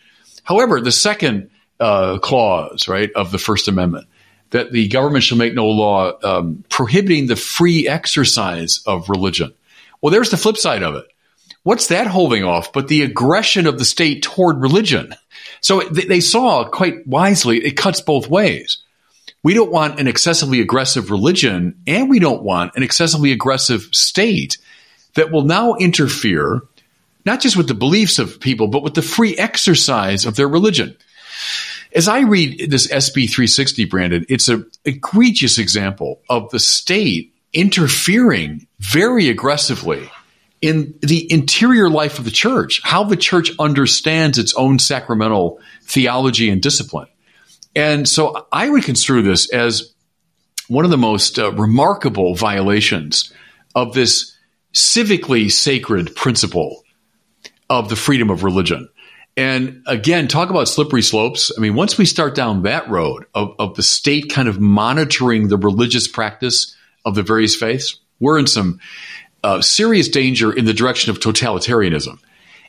However, 0.44 0.80
the 0.80 0.92
second 0.92 1.50
uh, 1.80 2.20
clause, 2.20 2.88
right, 2.88 3.10
of 3.14 3.32
the 3.32 3.38
First 3.38 3.68
Amendment, 3.68 4.08
that 4.52 4.72
the 4.72 4.88
government 4.88 5.24
shall 5.24 5.38
make 5.38 5.54
no 5.54 5.68
law 5.68 6.14
um, 6.24 6.64
prohibiting 6.70 7.28
the 7.28 7.36
free 7.36 7.88
exercise 7.88 8.82
of 8.86 9.10
religion. 9.10 9.54
Well, 10.02 10.12
there's 10.12 10.32
the 10.32 10.38
flip 10.38 10.58
side 10.58 10.82
of 10.82 10.96
it. 10.96 11.06
What's 11.64 11.88
that 11.88 12.08
holding 12.08 12.44
off 12.44 12.72
but 12.74 12.88
the 12.88 13.04
aggression 13.04 13.68
of 13.68 13.78
the 13.78 13.86
state 13.86 14.24
toward 14.24 14.62
religion? 14.62 15.14
So 15.62 15.82
they 15.82 16.22
saw 16.22 16.68
quite 16.68 17.06
wisely 17.06 17.64
it 17.64 17.78
cuts 17.78 18.02
both 18.02 18.30
ways. 18.30 18.82
We 19.44 19.54
don't 19.54 19.72
want 19.72 20.00
an 20.00 20.08
excessively 20.08 20.60
aggressive 20.60 21.12
religion, 21.12 21.82
and 21.88 22.10
we 22.10 22.20
don't 22.20 22.44
want 22.44 22.76
an 22.76 22.84
excessively 22.84 23.32
aggressive 23.32 23.84
state 23.92 24.58
that 25.16 25.32
will 25.32 25.44
now 25.44 25.76
interfere 25.76 26.62
not 27.26 27.42
just 27.42 27.58
with 27.58 27.68
the 27.68 27.74
beliefs 27.74 28.20
of 28.20 28.40
people, 28.40 28.68
but 28.68 28.84
with 28.84 28.96
the 28.96 29.02
free 29.02 29.38
exercise 29.38 30.26
of 30.26 30.36
their 30.36 30.48
religion. 30.48 30.96
As 31.94 32.08
I 32.08 32.22
read 32.22 32.70
this 32.72 32.88
SB 32.88 33.30
360, 33.30 33.86
Brandon, 33.86 34.26
it's 34.30 34.48
an 34.48 34.70
egregious 34.86 35.58
example 35.58 36.22
of 36.30 36.50
the 36.52 36.60
state 36.60 37.34
interfering 37.54 38.68
very 38.80 39.28
aggressively 39.30 40.10
in 40.62 40.94
the 41.02 41.32
interior 41.32 41.90
life 41.90 42.20
of 42.20 42.26
the 42.26 42.32
church, 42.32 42.82
how 42.84 43.04
the 43.04 43.18
church 43.18 43.52
understands 43.60 44.38
its 44.38 44.54
own 44.56 44.80
sacramental 44.80 45.60
theology 45.84 46.50
and 46.50 46.62
discipline. 46.62 47.08
And 47.76 48.08
so 48.08 48.48
I 48.52 48.70
would 48.70 48.84
construe 48.84 49.22
this 49.22 49.52
as 49.54 49.94
one 50.68 50.86
of 50.86 50.92
the 50.92 50.98
most 50.98 51.40
uh, 51.40 51.52
remarkable 51.54 52.36
violations 52.36 53.34
of 53.76 53.94
this 53.94 54.36
civically 54.74 55.52
sacred 55.52 56.16
principle 56.16 56.84
of 57.70 57.90
the 57.90 57.96
freedom 57.96 58.30
of 58.30 58.44
religion. 58.44 58.90
And 59.38 59.84
again, 59.86 60.28
talk 60.28 60.50
about 60.50 60.68
slippery 60.68 61.02
slopes. 61.02 61.52
I 61.58 61.62
mean, 61.62 61.76
once 61.76 61.98
we 61.98 62.06
start 62.06 62.36
down 62.36 62.64
that 62.64 62.90
road 62.90 63.26
of, 63.34 63.56
of 63.58 63.76
the 63.76 63.84
state 63.84 64.30
kind 64.30 64.50
of 64.50 64.60
monitoring 64.60 65.48
the 65.48 65.58
religious 65.58 66.08
practice 66.08 66.76
of 67.06 67.16
the 67.16 67.24
various 67.24 67.56
faiths, 67.56 68.00
we're 68.20 68.38
in 68.38 68.48
some 68.48 68.80
uh, 69.44 69.62
serious 69.62 70.10
danger 70.10 70.52
in 70.52 70.66
the 70.66 70.74
direction 70.74 71.12
of 71.12 71.20
totalitarianism. 71.20 72.20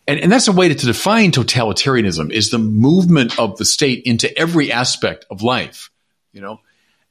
And, 0.06 0.20
and 0.20 0.32
that's 0.32 0.48
a 0.48 0.52
way 0.52 0.68
to, 0.68 0.74
to 0.74 0.86
define 0.86 1.30
totalitarianism 1.30 2.30
is 2.30 2.50
the 2.50 2.58
movement 2.58 3.38
of 3.38 3.56
the 3.58 3.64
state 3.64 4.02
into 4.04 4.36
every 4.38 4.72
aspect 4.72 5.26
of 5.30 5.42
life. 5.42 5.90
You 6.32 6.40
know, 6.40 6.60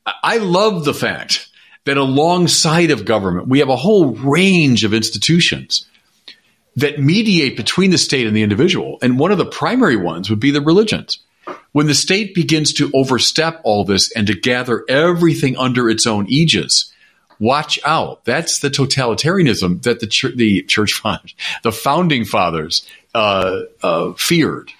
I 0.05 0.37
love 0.37 0.85
the 0.85 0.93
fact 0.93 1.49
that 1.85 1.97
alongside 1.97 2.91
of 2.91 3.05
government, 3.05 3.47
we 3.47 3.59
have 3.59 3.69
a 3.69 3.75
whole 3.75 4.13
range 4.13 4.83
of 4.83 4.93
institutions 4.93 5.85
that 6.75 6.99
mediate 6.99 7.57
between 7.57 7.91
the 7.91 7.97
state 7.97 8.27
and 8.27 8.35
the 8.35 8.43
individual. 8.43 8.97
And 9.01 9.19
one 9.19 9.31
of 9.31 9.37
the 9.37 9.45
primary 9.45 9.95
ones 9.95 10.29
would 10.29 10.39
be 10.39 10.51
the 10.51 10.61
religions. 10.61 11.19
When 11.71 11.87
the 11.87 11.95
state 11.95 12.33
begins 12.33 12.73
to 12.73 12.91
overstep 12.93 13.61
all 13.63 13.85
this 13.85 14.11
and 14.15 14.27
to 14.27 14.33
gather 14.33 14.83
everything 14.87 15.57
under 15.57 15.89
its 15.89 16.07
own 16.07 16.25
aegis, 16.29 16.93
watch 17.39 17.79
out. 17.86 18.25
That's 18.25 18.60
the 18.60 18.69
totalitarianism 18.69 19.81
that 19.84 20.00
the, 20.00 20.08
ch- 20.08 20.36
the 20.36 20.63
church 20.63 20.93
fathers, 20.93 21.36
the 21.63 21.72
founding 21.72 22.25
fathers, 22.25 22.86
uh, 23.15 23.62
uh, 23.81 24.13
feared. 24.13 24.72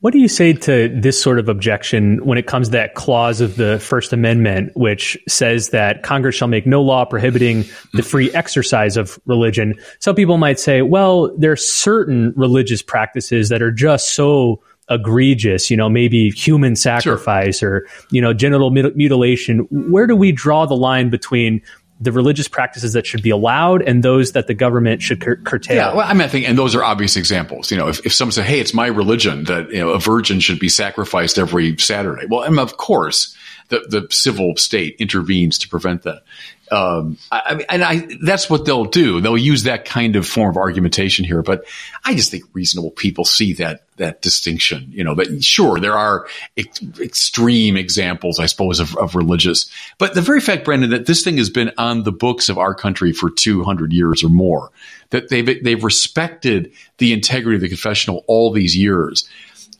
What 0.00 0.12
do 0.12 0.18
you 0.18 0.26
say 0.26 0.52
to 0.52 0.88
this 0.88 1.22
sort 1.22 1.38
of 1.38 1.48
objection 1.48 2.24
when 2.26 2.36
it 2.36 2.48
comes 2.48 2.68
to 2.68 2.72
that 2.72 2.94
clause 2.94 3.40
of 3.40 3.54
the 3.54 3.78
First 3.78 4.12
Amendment, 4.12 4.72
which 4.74 5.16
says 5.28 5.68
that 5.68 6.02
Congress 6.02 6.34
shall 6.34 6.48
make 6.48 6.66
no 6.66 6.82
law 6.82 7.04
prohibiting 7.04 7.64
the 7.92 8.02
free 8.02 8.28
exercise 8.32 8.96
of 8.96 9.20
religion? 9.26 9.78
Some 10.00 10.16
people 10.16 10.38
might 10.38 10.58
say, 10.58 10.82
well, 10.82 11.32
there 11.36 11.52
are 11.52 11.56
certain 11.56 12.32
religious 12.36 12.82
practices 12.82 13.48
that 13.50 13.62
are 13.62 13.70
just 13.70 14.10
so 14.10 14.60
egregious, 14.92 15.70
you 15.70 15.76
know, 15.76 15.88
maybe 15.88 16.30
human 16.30 16.76
sacrifice 16.76 17.58
sure. 17.58 17.70
or, 17.70 17.86
you 18.10 18.20
know, 18.20 18.32
genital 18.32 18.70
mutilation. 18.70 19.66
Where 19.70 20.06
do 20.06 20.16
we 20.16 20.32
draw 20.32 20.66
the 20.66 20.76
line 20.76 21.10
between 21.10 21.62
the 22.02 22.10
religious 22.10 22.48
practices 22.48 22.94
that 22.94 23.06
should 23.06 23.22
be 23.22 23.30
allowed 23.30 23.80
and 23.82 24.02
those 24.02 24.32
that 24.32 24.48
the 24.48 24.54
government 24.54 25.00
should 25.00 25.20
cur- 25.20 25.36
curtail. 25.36 25.76
Yeah, 25.76 25.94
well, 25.94 26.06
I 26.06 26.12
mean, 26.12 26.22
I 26.22 26.28
think, 26.28 26.48
and 26.48 26.58
those 26.58 26.74
are 26.74 26.82
obvious 26.82 27.16
examples. 27.16 27.70
You 27.70 27.76
know, 27.76 27.86
if, 27.88 28.04
if 28.04 28.12
someone 28.12 28.32
said, 28.32 28.44
"Hey, 28.44 28.58
it's 28.58 28.74
my 28.74 28.88
religion 28.88 29.44
that 29.44 29.70
you 29.70 29.78
know 29.78 29.90
a 29.90 30.00
virgin 30.00 30.40
should 30.40 30.58
be 30.58 30.68
sacrificed 30.68 31.38
every 31.38 31.76
Saturday," 31.78 32.26
well, 32.26 32.42
and 32.42 32.58
of 32.58 32.76
course, 32.76 33.36
the, 33.72 34.00
the 34.00 34.06
civil 34.14 34.56
state 34.56 34.96
intervenes 34.98 35.58
to 35.58 35.68
prevent 35.68 36.02
that. 36.02 36.22
Um, 36.70 37.18
I, 37.30 37.42
I 37.44 37.54
mean, 37.54 37.66
and 37.68 37.84
I, 37.84 38.08
that's 38.22 38.48
what 38.48 38.64
they'll 38.64 38.84
do. 38.84 39.20
They'll 39.20 39.36
use 39.36 39.64
that 39.64 39.84
kind 39.84 40.16
of 40.16 40.26
form 40.26 40.50
of 40.50 40.56
argumentation 40.56 41.24
here. 41.24 41.42
But 41.42 41.64
I 42.04 42.14
just 42.14 42.30
think 42.30 42.44
reasonable 42.52 42.90
people 42.90 43.24
see 43.24 43.54
that, 43.54 43.84
that 43.96 44.22
distinction, 44.22 44.88
you 44.90 45.04
know, 45.04 45.14
that 45.14 45.42
sure, 45.44 45.78
there 45.80 45.96
are 45.96 46.26
ex- 46.56 46.82
extreme 46.98 47.76
examples, 47.76 48.38
I 48.38 48.46
suppose, 48.46 48.78
of, 48.80 48.96
of 48.96 49.14
religious, 49.14 49.70
but 49.98 50.14
the 50.14 50.22
very 50.22 50.40
fact, 50.40 50.64
Brandon, 50.64 50.90
that 50.90 51.06
this 51.06 51.22
thing 51.22 51.36
has 51.36 51.50
been 51.50 51.72
on 51.76 52.04
the 52.04 52.12
books 52.12 52.48
of 52.48 52.56
our 52.56 52.74
country 52.74 53.12
for 53.12 53.30
200 53.30 53.92
years 53.92 54.24
or 54.24 54.28
more, 54.30 54.70
that 55.10 55.28
they've, 55.28 55.62
they've 55.62 55.84
respected 55.84 56.72
the 56.98 57.12
integrity 57.12 57.56
of 57.56 57.60
the 57.60 57.68
confessional 57.68 58.24
all 58.26 58.50
these 58.50 58.76
years 58.76 59.28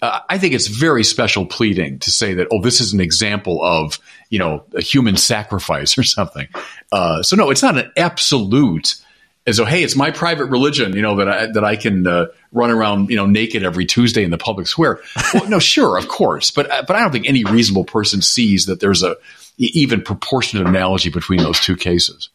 uh, 0.03 0.21
I 0.29 0.37
think 0.39 0.53
it's 0.53 0.67
very 0.67 1.05
special 1.05 1.47
pleading 1.47 2.01
to 2.01 2.11
say 2.11 2.35
that, 2.35 2.49
oh, 2.51 2.61
this 2.61 2.81
is 2.81 2.93
an 2.93 3.01
example 3.01 3.65
of, 3.65 4.01
you 4.31 4.41
know, 4.41 4.65
a 4.75 4.83
human 4.83 5.17
sacrifice 5.17 5.97
or 5.99 6.03
something. 6.03 6.49
Uh, 6.91 7.23
so 7.23 7.37
no, 7.37 7.51
it's 7.51 7.63
not 7.63 7.79
an 7.79 7.91
absolute 7.97 8.97
as 9.45 9.57
though, 9.57 9.65
hey, 9.65 9.83
it's 9.83 9.97
my 9.97 10.11
private 10.11 10.47
religion, 10.47 10.95
you 10.95 11.03
know, 11.03 11.17
that 11.17 11.29
I, 11.29 11.47
that 11.47 11.65
I 11.65 11.77
can 11.77 12.07
uh, 12.07 12.27
run 12.53 12.71
around, 12.71 13.11
you 13.11 13.17
know, 13.17 13.27
naked 13.27 13.65
every 13.65 13.87
Tuesday 13.87 14.23
in 14.23 14.31
the 14.31 14.39
public 14.39 14.67
square. 14.67 15.01
Well, 15.35 15.49
no, 15.49 15.59
sure, 15.59 15.97
of 15.97 16.09
course, 16.09 16.51
but 16.51 16.71
uh, 16.71 16.83
but 16.87 16.95
I 16.95 17.01
don't 17.01 17.11
think 17.11 17.27
any 17.27 17.45
reasonable 17.45 17.85
person 17.85 18.21
sees 18.21 18.67
that 18.67 18.81
there's 18.81 19.03
a 19.03 19.17
even 19.57 20.03
proportionate 20.03 20.67
analogy 20.67 21.09
between 21.09 21.43
those 21.43 21.59
two 21.59 21.75
cases. 21.75 22.29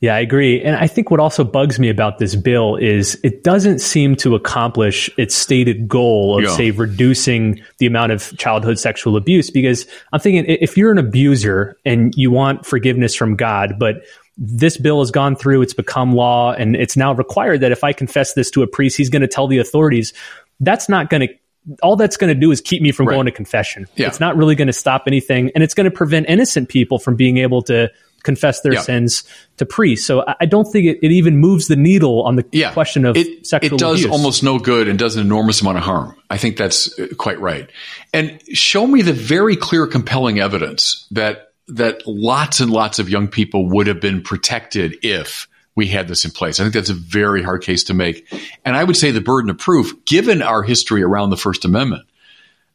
Yeah, 0.00 0.14
I 0.14 0.20
agree. 0.20 0.62
And 0.62 0.76
I 0.76 0.86
think 0.86 1.10
what 1.10 1.20
also 1.20 1.44
bugs 1.44 1.78
me 1.78 1.90
about 1.90 2.18
this 2.18 2.34
bill 2.34 2.76
is 2.76 3.20
it 3.22 3.44
doesn't 3.44 3.80
seem 3.80 4.16
to 4.16 4.34
accomplish 4.34 5.10
its 5.18 5.34
stated 5.34 5.88
goal 5.88 6.38
of, 6.38 6.44
yeah. 6.44 6.56
say, 6.56 6.70
reducing 6.70 7.60
the 7.78 7.86
amount 7.86 8.12
of 8.12 8.34
childhood 8.38 8.78
sexual 8.78 9.14
abuse. 9.16 9.50
Because 9.50 9.86
I'm 10.14 10.20
thinking 10.20 10.46
if 10.46 10.78
you're 10.78 10.90
an 10.90 10.96
abuser 10.96 11.76
and 11.84 12.14
you 12.16 12.30
want 12.30 12.64
forgiveness 12.64 13.14
from 13.14 13.36
God, 13.36 13.74
but 13.78 13.96
this 14.38 14.78
bill 14.78 15.00
has 15.00 15.10
gone 15.10 15.36
through, 15.36 15.60
it's 15.60 15.74
become 15.74 16.14
law, 16.14 16.52
and 16.52 16.76
it's 16.76 16.96
now 16.96 17.12
required 17.12 17.60
that 17.60 17.72
if 17.72 17.84
I 17.84 17.92
confess 17.92 18.32
this 18.32 18.50
to 18.52 18.62
a 18.62 18.66
priest, 18.66 18.96
he's 18.96 19.10
going 19.10 19.20
to 19.20 19.28
tell 19.28 19.48
the 19.48 19.58
authorities. 19.58 20.14
That's 20.60 20.88
not 20.88 21.10
going 21.10 21.28
to 21.28 21.34
all 21.82 21.94
that's 21.94 22.16
going 22.16 22.32
to 22.32 22.40
do 22.40 22.50
is 22.50 22.62
keep 22.62 22.80
me 22.80 22.90
from 22.90 23.06
right. 23.06 23.14
going 23.14 23.26
to 23.26 23.32
confession. 23.32 23.86
Yeah. 23.94 24.06
It's 24.06 24.18
not 24.18 24.34
really 24.34 24.54
going 24.54 24.68
to 24.68 24.72
stop 24.72 25.04
anything, 25.06 25.50
and 25.54 25.62
it's 25.62 25.74
going 25.74 25.84
to 25.84 25.90
prevent 25.90 26.26
innocent 26.26 26.70
people 26.70 26.98
from 26.98 27.16
being 27.16 27.36
able 27.36 27.60
to 27.64 27.90
confess 28.22 28.60
their 28.60 28.74
yeah. 28.74 28.80
sins 28.80 29.24
to 29.56 29.66
priests. 29.66 30.06
So 30.06 30.24
I 30.40 30.46
don't 30.46 30.64
think 30.64 30.86
it, 30.86 30.98
it 31.02 31.12
even 31.12 31.38
moves 31.38 31.68
the 31.68 31.76
needle 31.76 32.22
on 32.22 32.36
the 32.36 32.44
yeah. 32.52 32.72
question 32.72 33.04
of 33.04 33.16
it, 33.16 33.46
sexual 33.46 33.76
It 33.76 33.78
does 33.78 34.00
abuse. 34.00 34.12
almost 34.12 34.42
no 34.42 34.58
good 34.58 34.88
and 34.88 34.98
does 34.98 35.16
an 35.16 35.24
enormous 35.24 35.60
amount 35.60 35.78
of 35.78 35.84
harm. 35.84 36.16
I 36.28 36.36
think 36.36 36.56
that's 36.56 36.98
uh, 36.98 37.08
quite 37.16 37.40
right. 37.40 37.70
And 38.12 38.40
show 38.56 38.86
me 38.86 39.02
the 39.02 39.12
very 39.12 39.56
clear, 39.56 39.86
compelling 39.86 40.40
evidence 40.40 41.06
that 41.10 41.52
that 41.68 42.06
lots 42.06 42.60
and 42.60 42.70
lots 42.70 42.98
of 42.98 43.08
young 43.08 43.28
people 43.28 43.68
would 43.68 43.86
have 43.86 44.00
been 44.00 44.22
protected 44.22 44.98
if 45.02 45.46
we 45.76 45.86
had 45.86 46.08
this 46.08 46.24
in 46.24 46.30
place. 46.32 46.58
I 46.58 46.64
think 46.64 46.74
that's 46.74 46.90
a 46.90 46.94
very 46.94 47.42
hard 47.42 47.62
case 47.62 47.84
to 47.84 47.94
make. 47.94 48.26
And 48.64 48.76
I 48.76 48.82
would 48.82 48.96
say 48.96 49.12
the 49.12 49.20
burden 49.20 49.50
of 49.50 49.58
proof, 49.58 50.04
given 50.04 50.42
our 50.42 50.62
history 50.62 51.02
around 51.02 51.30
the 51.30 51.36
First 51.36 51.64
Amendment, 51.64 52.06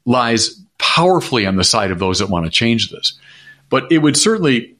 lies 0.06 0.62
powerfully 0.78 1.46
on 1.46 1.58
the 1.58 1.64
side 1.64 1.92
of 1.92 2.00
those 2.00 2.20
that 2.20 2.30
want 2.30 2.46
to 2.46 2.52
change 2.52 2.90
this. 2.90 3.20
But 3.70 3.92
it 3.92 3.98
would 3.98 4.16
certainly 4.16 4.75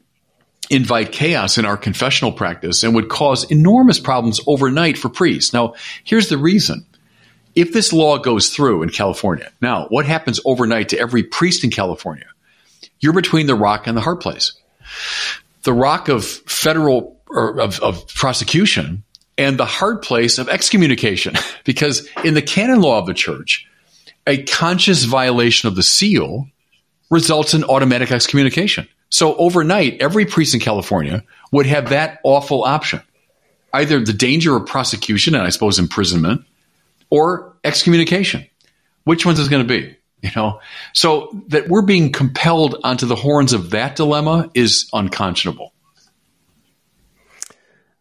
invite 0.70 1.12
chaos 1.12 1.58
in 1.58 1.64
our 1.64 1.76
confessional 1.76 2.32
practice 2.32 2.82
and 2.82 2.94
would 2.94 3.08
cause 3.08 3.50
enormous 3.50 3.98
problems 3.98 4.40
overnight 4.46 4.98
for 4.98 5.08
priests. 5.08 5.52
Now, 5.52 5.74
here's 6.04 6.28
the 6.28 6.38
reason. 6.38 6.86
If 7.54 7.72
this 7.72 7.92
law 7.92 8.18
goes 8.18 8.50
through 8.50 8.82
in 8.82 8.90
California, 8.90 9.50
now 9.62 9.86
what 9.88 10.06
happens 10.06 10.40
overnight 10.44 10.90
to 10.90 10.98
every 10.98 11.22
priest 11.22 11.64
in 11.64 11.70
California? 11.70 12.26
You're 13.00 13.12
between 13.12 13.46
the 13.46 13.54
rock 13.54 13.86
and 13.86 13.96
the 13.96 14.02
hard 14.02 14.20
place. 14.20 14.52
The 15.62 15.72
rock 15.72 16.08
of 16.08 16.24
federal 16.24 17.16
or 17.28 17.60
of, 17.60 17.80
of 17.80 18.06
prosecution 18.08 19.02
and 19.38 19.58
the 19.58 19.66
hard 19.66 20.02
place 20.02 20.38
of 20.38 20.48
excommunication. 20.48 21.34
because 21.64 22.08
in 22.24 22.34
the 22.34 22.42
canon 22.42 22.80
law 22.80 22.98
of 22.98 23.06
the 23.06 23.14
church, 23.14 23.66
a 24.26 24.42
conscious 24.42 25.04
violation 25.04 25.68
of 25.68 25.76
the 25.76 25.82
seal 25.82 26.48
results 27.10 27.54
in 27.54 27.64
automatic 27.64 28.10
excommunication. 28.10 28.88
So 29.10 29.36
overnight, 29.36 30.00
every 30.00 30.26
priest 30.26 30.54
in 30.54 30.60
California 30.60 31.24
would 31.52 31.66
have 31.66 31.90
that 31.90 32.20
awful 32.24 32.64
option 32.64 33.02
either 33.72 34.00
the 34.00 34.12
danger 34.12 34.56
of 34.56 34.66
prosecution 34.66 35.34
and 35.34 35.44
I 35.44 35.50
suppose 35.50 35.78
imprisonment 35.78 36.44
or 37.10 37.56
excommunication. 37.62 38.46
Which 39.04 39.26
one's 39.26 39.38
is 39.38 39.48
going 39.48 39.66
to 39.66 39.68
be? 39.68 39.96
You 40.22 40.30
know, 40.34 40.60
so 40.92 41.44
that 41.48 41.68
we're 41.68 41.82
being 41.82 42.10
compelled 42.10 42.80
onto 42.82 43.06
the 43.06 43.14
horns 43.14 43.52
of 43.52 43.70
that 43.70 43.96
dilemma 43.96 44.50
is 44.54 44.88
unconscionable. 44.92 45.72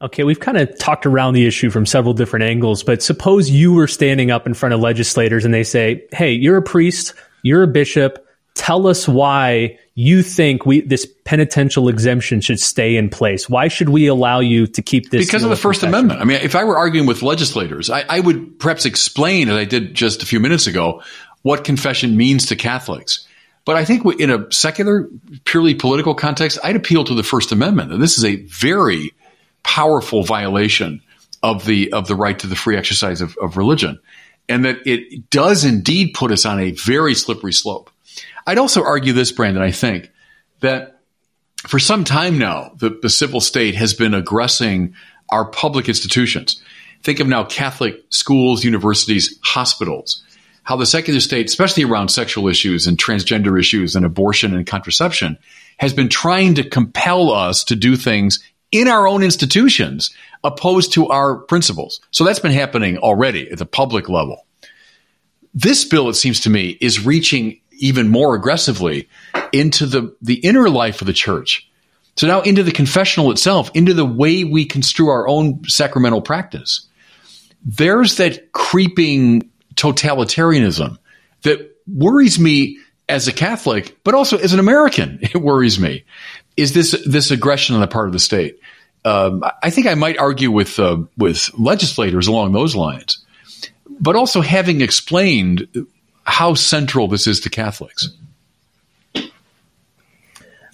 Okay, 0.01 0.23
we've 0.23 0.39
kind 0.39 0.57
of 0.57 0.77
talked 0.79 1.05
around 1.05 1.33
the 1.33 1.45
issue 1.45 1.69
from 1.69 1.85
several 1.85 2.13
different 2.13 2.45
angles, 2.45 2.83
but 2.83 3.03
suppose 3.03 3.49
you 3.49 3.73
were 3.73 3.87
standing 3.87 4.31
up 4.31 4.47
in 4.47 4.53
front 4.53 4.73
of 4.73 4.79
legislators 4.79 5.45
and 5.45 5.53
they 5.53 5.63
say, 5.63 6.05
Hey, 6.11 6.31
you're 6.31 6.57
a 6.57 6.61
priest, 6.61 7.13
you're 7.43 7.63
a 7.63 7.67
bishop, 7.67 8.25
tell 8.55 8.87
us 8.87 9.07
why 9.07 9.77
you 9.95 10.21
think 10.21 10.65
we 10.65 10.81
this 10.81 11.07
penitential 11.23 11.87
exemption 11.87 12.41
should 12.41 12.59
stay 12.59 12.97
in 12.97 13.09
place. 13.09 13.49
Why 13.49 13.69
should 13.69 13.89
we 13.89 14.07
allow 14.07 14.41
you 14.41 14.67
to 14.67 14.81
keep 14.81 15.09
this? 15.09 15.25
Because 15.25 15.43
of 15.43 15.49
the 15.49 15.55
First 15.55 15.83
Amendment. 15.83 16.21
I 16.21 16.25
mean, 16.25 16.41
if 16.43 16.53
I 16.53 16.65
were 16.65 16.77
arguing 16.77 17.07
with 17.07 17.21
legislators, 17.21 17.89
I, 17.89 18.03
I 18.07 18.19
would 18.19 18.59
perhaps 18.59 18.85
explain, 18.85 19.47
as 19.47 19.55
I 19.55 19.63
did 19.63 19.95
just 19.95 20.21
a 20.21 20.25
few 20.25 20.41
minutes 20.41 20.67
ago, 20.67 21.01
what 21.43 21.63
confession 21.63 22.17
means 22.17 22.47
to 22.47 22.57
Catholics. 22.57 23.25
But 23.63 23.77
I 23.77 23.85
think 23.85 24.19
in 24.19 24.29
a 24.29 24.51
secular, 24.51 25.09
purely 25.45 25.73
political 25.73 26.13
context, 26.13 26.59
I'd 26.63 26.75
appeal 26.75 27.03
to 27.05 27.15
the 27.15 27.23
First 27.23 27.51
Amendment. 27.51 27.93
And 27.93 28.01
this 28.01 28.17
is 28.17 28.25
a 28.25 28.35
very 28.43 29.13
powerful 29.63 30.23
violation 30.23 31.01
of 31.41 31.65
the 31.65 31.93
of 31.93 32.07
the 32.07 32.15
right 32.15 32.37
to 32.39 32.47
the 32.47 32.55
free 32.55 32.75
exercise 32.75 33.21
of, 33.21 33.37
of 33.37 33.55
religion, 33.55 33.99
and 34.49 34.65
that 34.65 34.85
it 34.85 35.29
does 35.29 35.63
indeed 35.63 36.13
put 36.13 36.31
us 36.31 36.45
on 36.45 36.59
a 36.59 36.71
very 36.71 37.15
slippery 37.15 37.53
slope. 37.53 37.89
I'd 38.47 38.57
also 38.57 38.83
argue 38.83 39.13
this, 39.13 39.31
Brandon, 39.31 39.63
I 39.63 39.71
think 39.71 40.11
that 40.61 41.01
for 41.67 41.79
some 41.79 42.03
time 42.03 42.37
now, 42.37 42.71
the, 42.77 42.97
the 43.01 43.09
civil 43.09 43.41
state 43.41 43.75
has 43.75 43.93
been 43.93 44.13
aggressing 44.13 44.95
our 45.29 45.45
public 45.45 45.87
institutions. 45.87 46.61
Think 47.03 47.19
of 47.19 47.27
now 47.27 47.43
Catholic 47.43 48.03
schools, 48.09 48.63
universities, 48.63 49.39
hospitals, 49.43 50.23
how 50.63 50.75
the 50.75 50.85
secular 50.85 51.19
state, 51.19 51.47
especially 51.47 51.83
around 51.83 52.09
sexual 52.09 52.47
issues 52.47 52.87
and 52.87 52.97
transgender 52.97 53.59
issues 53.59 53.95
and 53.95 54.05
abortion 54.05 54.55
and 54.55 54.65
contraception, 54.65 55.37
has 55.77 55.93
been 55.93 56.09
trying 56.09 56.55
to 56.55 56.67
compel 56.67 57.31
us 57.31 57.63
to 57.65 57.75
do 57.75 57.95
things 57.95 58.39
in 58.71 58.87
our 58.87 59.07
own 59.07 59.23
institutions 59.23 60.09
opposed 60.43 60.93
to 60.93 61.07
our 61.07 61.37
principles. 61.37 62.01
So 62.11 62.23
that's 62.23 62.39
been 62.39 62.51
happening 62.51 62.97
already 62.97 63.49
at 63.49 63.57
the 63.57 63.65
public 63.65 64.09
level. 64.09 64.45
This 65.53 65.85
bill, 65.85 66.09
it 66.09 66.15
seems 66.15 66.41
to 66.41 66.49
me, 66.49 66.77
is 66.81 67.05
reaching 67.05 67.61
even 67.77 68.09
more 68.09 68.35
aggressively 68.35 69.07
into 69.51 69.85
the, 69.85 70.15
the 70.21 70.35
inner 70.35 70.69
life 70.69 71.01
of 71.01 71.07
the 71.07 71.13
church. 71.13 71.69
So 72.15 72.27
now 72.27 72.41
into 72.41 72.63
the 72.63 72.71
confessional 72.71 73.31
itself, 73.31 73.69
into 73.73 73.93
the 73.93 74.05
way 74.05 74.43
we 74.43 74.65
construe 74.65 75.09
our 75.09 75.27
own 75.27 75.63
sacramental 75.67 76.21
practice. 76.21 76.87
There's 77.65 78.17
that 78.17 78.51
creeping 78.51 79.49
totalitarianism 79.75 80.97
that 81.41 81.75
worries 81.87 82.39
me 82.39 82.77
as 83.09 83.27
a 83.27 83.33
Catholic, 83.33 83.97
but 84.03 84.13
also 84.13 84.37
as 84.37 84.53
an 84.53 84.59
American. 84.59 85.19
It 85.33 85.37
worries 85.37 85.79
me. 85.79 86.05
Is 86.57 86.73
this 86.73 86.91
this 87.05 87.31
aggression 87.31 87.75
on 87.75 87.81
the 87.81 87.87
part 87.87 88.07
of 88.07 88.13
the 88.13 88.19
state? 88.19 88.59
Um, 89.03 89.43
I 89.61 89.69
think 89.69 89.87
I 89.87 89.95
might 89.95 90.17
argue 90.17 90.51
with 90.51 90.79
uh, 90.79 90.97
with 91.17 91.51
legislators 91.57 92.27
along 92.27 92.53
those 92.53 92.75
lines, 92.75 93.23
but 93.99 94.15
also 94.15 94.41
having 94.41 94.81
explained 94.81 95.67
how 96.25 96.53
central 96.53 97.07
this 97.07 97.27
is 97.27 97.39
to 97.41 97.49
Catholics. 97.49 98.09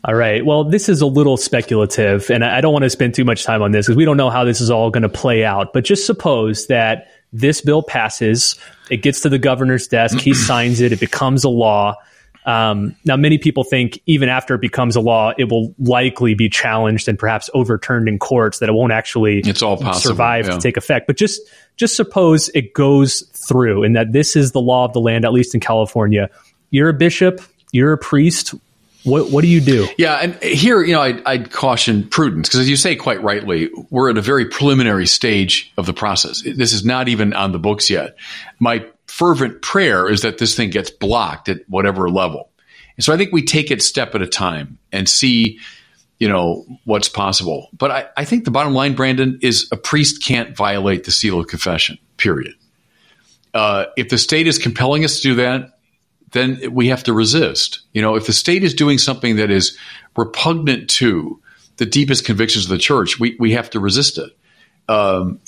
All 0.04 0.16
right. 0.16 0.44
Well, 0.44 0.64
this 0.64 0.90
is 0.90 1.02
a 1.02 1.06
little 1.06 1.38
speculative, 1.38 2.32
and 2.32 2.44
I 2.44 2.60
don't 2.60 2.74
want 2.74 2.84
to 2.84 2.90
spend 2.90 3.14
too 3.14 3.24
much 3.24 3.44
time 3.44 3.62
on 3.62 3.72
this 3.72 3.86
because 3.86 3.98
we 3.98 4.06
don't 4.06 4.18
know 4.18 4.32
how 4.32 4.44
this 4.44 4.60
is 4.60 4.72
all 4.72 4.90
going 4.90 5.04
to 5.04 5.10
play 5.10 5.46
out. 5.46 5.74
But 5.74 5.84
just 5.84 6.08
suppose 6.08 6.66
that 6.68 7.08
this 7.32 7.62
bill 7.62 7.84
passes, 7.84 8.56
it 8.90 9.04
gets 9.04 9.22
to 9.22 9.30
the 9.30 9.38
governor's 9.38 9.88
desk, 9.88 10.18
he 10.18 10.34
signs 10.34 10.82
it, 10.82 10.92
it 10.92 11.00
becomes 11.00 11.44
a 11.44 11.50
law. 11.50 11.96
Um, 12.46 12.96
now, 13.06 13.16
many 13.16 13.38
people 13.38 13.64
think 13.64 14.02
even 14.08 14.28
after 14.28 14.56
it 14.56 14.62
becomes 14.62 14.96
a 14.96 15.02
law, 15.02 15.34
it 15.38 15.52
will 15.52 15.76
likely 15.78 16.34
be 16.34 16.50
challenged 16.50 17.08
and 17.08 17.20
perhaps 17.20 17.52
overturned 17.54 18.08
in 18.08 18.18
courts. 18.18 18.58
That 18.58 18.70
it 18.70 18.72
won't 18.72 18.92
actually 18.92 19.42
it's 19.42 19.62
all 19.62 19.78
possible, 19.78 20.16
survive 20.16 20.48
yeah. 20.48 20.56
to 20.56 20.60
take 20.60 20.78
effect. 20.78 21.06
But 21.06 21.18
just 21.18 21.40
just 21.78 21.96
suppose 21.96 22.50
it 22.50 22.74
goes 22.74 23.22
through, 23.48 23.84
and 23.84 23.96
that 23.96 24.12
this 24.12 24.36
is 24.36 24.52
the 24.52 24.62
law 24.62 24.86
of 24.86 24.94
the 24.94 25.00
land, 25.00 25.26
at 25.26 25.34
least 25.34 25.54
in 25.54 25.60
California. 25.60 26.30
You're 26.70 26.90
a 26.90 26.94
bishop, 26.94 27.42
you're 27.72 27.94
a 27.94 27.98
priest. 27.98 28.54
What 29.04 29.32
what 29.32 29.42
do 29.42 29.48
you 29.48 29.62
do? 29.62 29.88
Yeah, 29.98 30.18
and 30.18 30.36
here, 30.44 30.84
you 30.84 30.94
know, 30.94 31.02
I'd, 31.02 31.24
I'd 31.26 31.52
caution 31.52 32.08
prudence 32.08 32.50
because, 32.50 32.60
as 32.60 32.70
you 32.70 32.76
say 32.76 32.96
quite 32.96 33.24
rightly, 33.24 33.70
we're 33.90 34.12
at 34.12 34.18
a 34.18 34.22
very 34.22 34.46
preliminary 34.46 35.08
stage 35.08 35.74
of 35.78 35.88
the 35.88 35.94
process. 35.94 36.44
This 36.44 36.72
is 36.72 36.86
not 36.86 37.08
even 37.08 37.34
on 37.34 37.52
the 37.52 37.58
books 37.58 37.90
yet. 37.90 38.16
My 38.60 38.86
fervent 39.08 39.62
prayer 39.64 40.08
is 40.08 40.22
that 40.22 40.38
this 40.38 40.56
thing 40.56 40.70
gets 40.70 40.92
blocked 40.92 41.50
at 41.50 41.68
whatever 41.68 42.10
level. 42.10 42.50
And 42.96 43.04
so 43.04 43.12
I 43.12 43.18
think 43.18 43.32
we 43.32 43.44
take 43.44 43.72
it 43.72 43.82
step 43.82 44.14
at 44.14 44.22
a 44.22 44.28
time 44.28 44.78
and 44.92 45.10
see, 45.10 45.60
you 46.22 46.30
know, 46.30 46.64
what's 46.86 47.10
possible. 47.10 47.68
But 47.74 47.90
I, 47.90 48.06
I 48.16 48.26
think 48.26 48.46
the 48.46 48.52
bottom 48.52 48.76
line, 48.76 48.94
Brandon, 48.94 49.40
is 49.42 49.68
a 49.72 49.76
priest 49.76 50.24
can't 50.24 50.56
violate 50.56 51.04
the 51.04 51.10
seal 51.10 51.40
of 51.40 51.48
confession, 51.48 51.98
period. 52.18 52.54
Uh, 53.56 53.86
if 53.98 54.10
the 54.10 54.20
state 54.20 54.46
is 54.46 54.60
compelling 54.60 55.04
us 55.04 55.18
to 55.18 55.24
do 55.24 55.36
that, 55.36 55.80
then 56.30 56.62
we 56.72 56.90
have 56.90 57.04
to 57.06 57.14
resist. 57.14 57.82
You 57.92 58.04
know, 58.04 58.14
if 58.18 58.28
the 58.28 58.34
state 58.34 58.64
is 58.64 58.76
doing 58.76 59.00
something 59.00 59.38
that 59.38 59.50
is 59.50 59.76
repugnant 60.16 60.92
to 60.92 61.42
the 61.78 61.88
deepest 61.88 62.24
convictions 62.24 62.66
of 62.66 62.70
the 62.70 62.78
church, 62.78 63.20
we, 63.20 63.36
we 63.40 63.54
have 63.54 63.72
to 63.72 63.80
resist 63.80 64.20
it. 64.20 64.30
Um, 64.88 65.40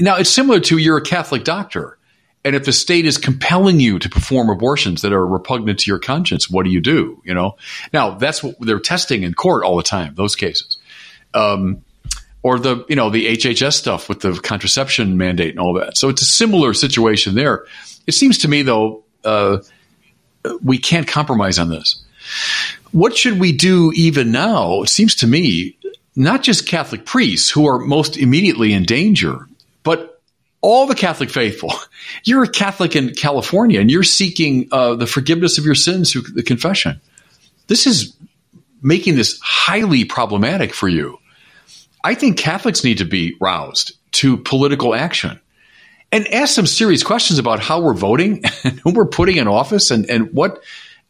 now, 0.00 0.16
it's 0.16 0.30
similar 0.30 0.58
to 0.60 0.78
you're 0.78 0.96
a 0.96 1.02
Catholic 1.02 1.44
doctor. 1.44 1.98
And 2.44 2.54
if 2.54 2.64
the 2.64 2.72
state 2.72 3.06
is 3.06 3.16
compelling 3.16 3.80
you 3.80 3.98
to 3.98 4.08
perform 4.08 4.50
abortions 4.50 5.00
that 5.02 5.12
are 5.12 5.26
repugnant 5.26 5.78
to 5.80 5.90
your 5.90 5.98
conscience, 5.98 6.50
what 6.50 6.64
do 6.64 6.70
you 6.70 6.80
do? 6.80 7.20
You 7.24 7.32
know, 7.32 7.56
now 7.92 8.10
that's 8.16 8.42
what 8.42 8.56
they're 8.60 8.78
testing 8.78 9.22
in 9.22 9.32
court 9.32 9.64
all 9.64 9.76
the 9.76 9.82
time. 9.82 10.14
Those 10.14 10.36
cases, 10.36 10.76
um, 11.32 11.82
or 12.42 12.58
the 12.58 12.84
you 12.88 12.96
know 12.96 13.08
the 13.08 13.26
HHS 13.36 13.72
stuff 13.72 14.08
with 14.08 14.20
the 14.20 14.34
contraception 14.34 15.16
mandate 15.16 15.50
and 15.50 15.60
all 15.60 15.72
that. 15.74 15.96
So 15.96 16.10
it's 16.10 16.22
a 16.22 16.26
similar 16.26 16.74
situation 16.74 17.34
there. 17.34 17.64
It 18.06 18.12
seems 18.12 18.38
to 18.38 18.48
me 18.48 18.62
though, 18.62 19.04
uh, 19.24 19.58
we 20.62 20.76
can't 20.78 21.08
compromise 21.08 21.58
on 21.58 21.70
this. 21.70 22.04
What 22.92 23.16
should 23.16 23.40
we 23.40 23.52
do 23.52 23.90
even 23.94 24.30
now? 24.30 24.82
It 24.82 24.88
seems 24.88 25.14
to 25.16 25.26
me 25.26 25.76
not 26.14 26.42
just 26.42 26.68
Catholic 26.68 27.06
priests 27.06 27.50
who 27.50 27.66
are 27.66 27.78
most 27.78 28.16
immediately 28.16 28.72
in 28.72 28.84
danger, 28.84 29.48
but 29.82 30.13
all 30.64 30.86
the 30.86 30.94
Catholic 30.94 31.28
faithful. 31.28 31.74
You're 32.24 32.44
a 32.44 32.48
Catholic 32.48 32.96
in 32.96 33.12
California 33.14 33.80
and 33.80 33.90
you're 33.90 34.02
seeking 34.02 34.68
uh, 34.72 34.94
the 34.94 35.06
forgiveness 35.06 35.58
of 35.58 35.66
your 35.66 35.74
sins 35.74 36.10
through 36.10 36.22
the 36.22 36.42
confession. 36.42 37.00
This 37.66 37.86
is 37.86 38.16
making 38.80 39.16
this 39.16 39.38
highly 39.42 40.06
problematic 40.06 40.72
for 40.72 40.88
you. 40.88 41.18
I 42.02 42.14
think 42.14 42.38
Catholics 42.38 42.82
need 42.82 42.98
to 42.98 43.04
be 43.04 43.36
roused 43.40 43.92
to 44.12 44.38
political 44.38 44.94
action 44.94 45.38
and 46.10 46.26
ask 46.28 46.54
some 46.54 46.66
serious 46.66 47.02
questions 47.02 47.38
about 47.38 47.60
how 47.60 47.82
we're 47.82 47.92
voting 47.92 48.42
and 48.64 48.80
who 48.80 48.92
we're 48.92 49.06
putting 49.06 49.36
in 49.36 49.46
office 49.46 49.90
and, 49.90 50.08
and 50.08 50.32
what 50.32 50.62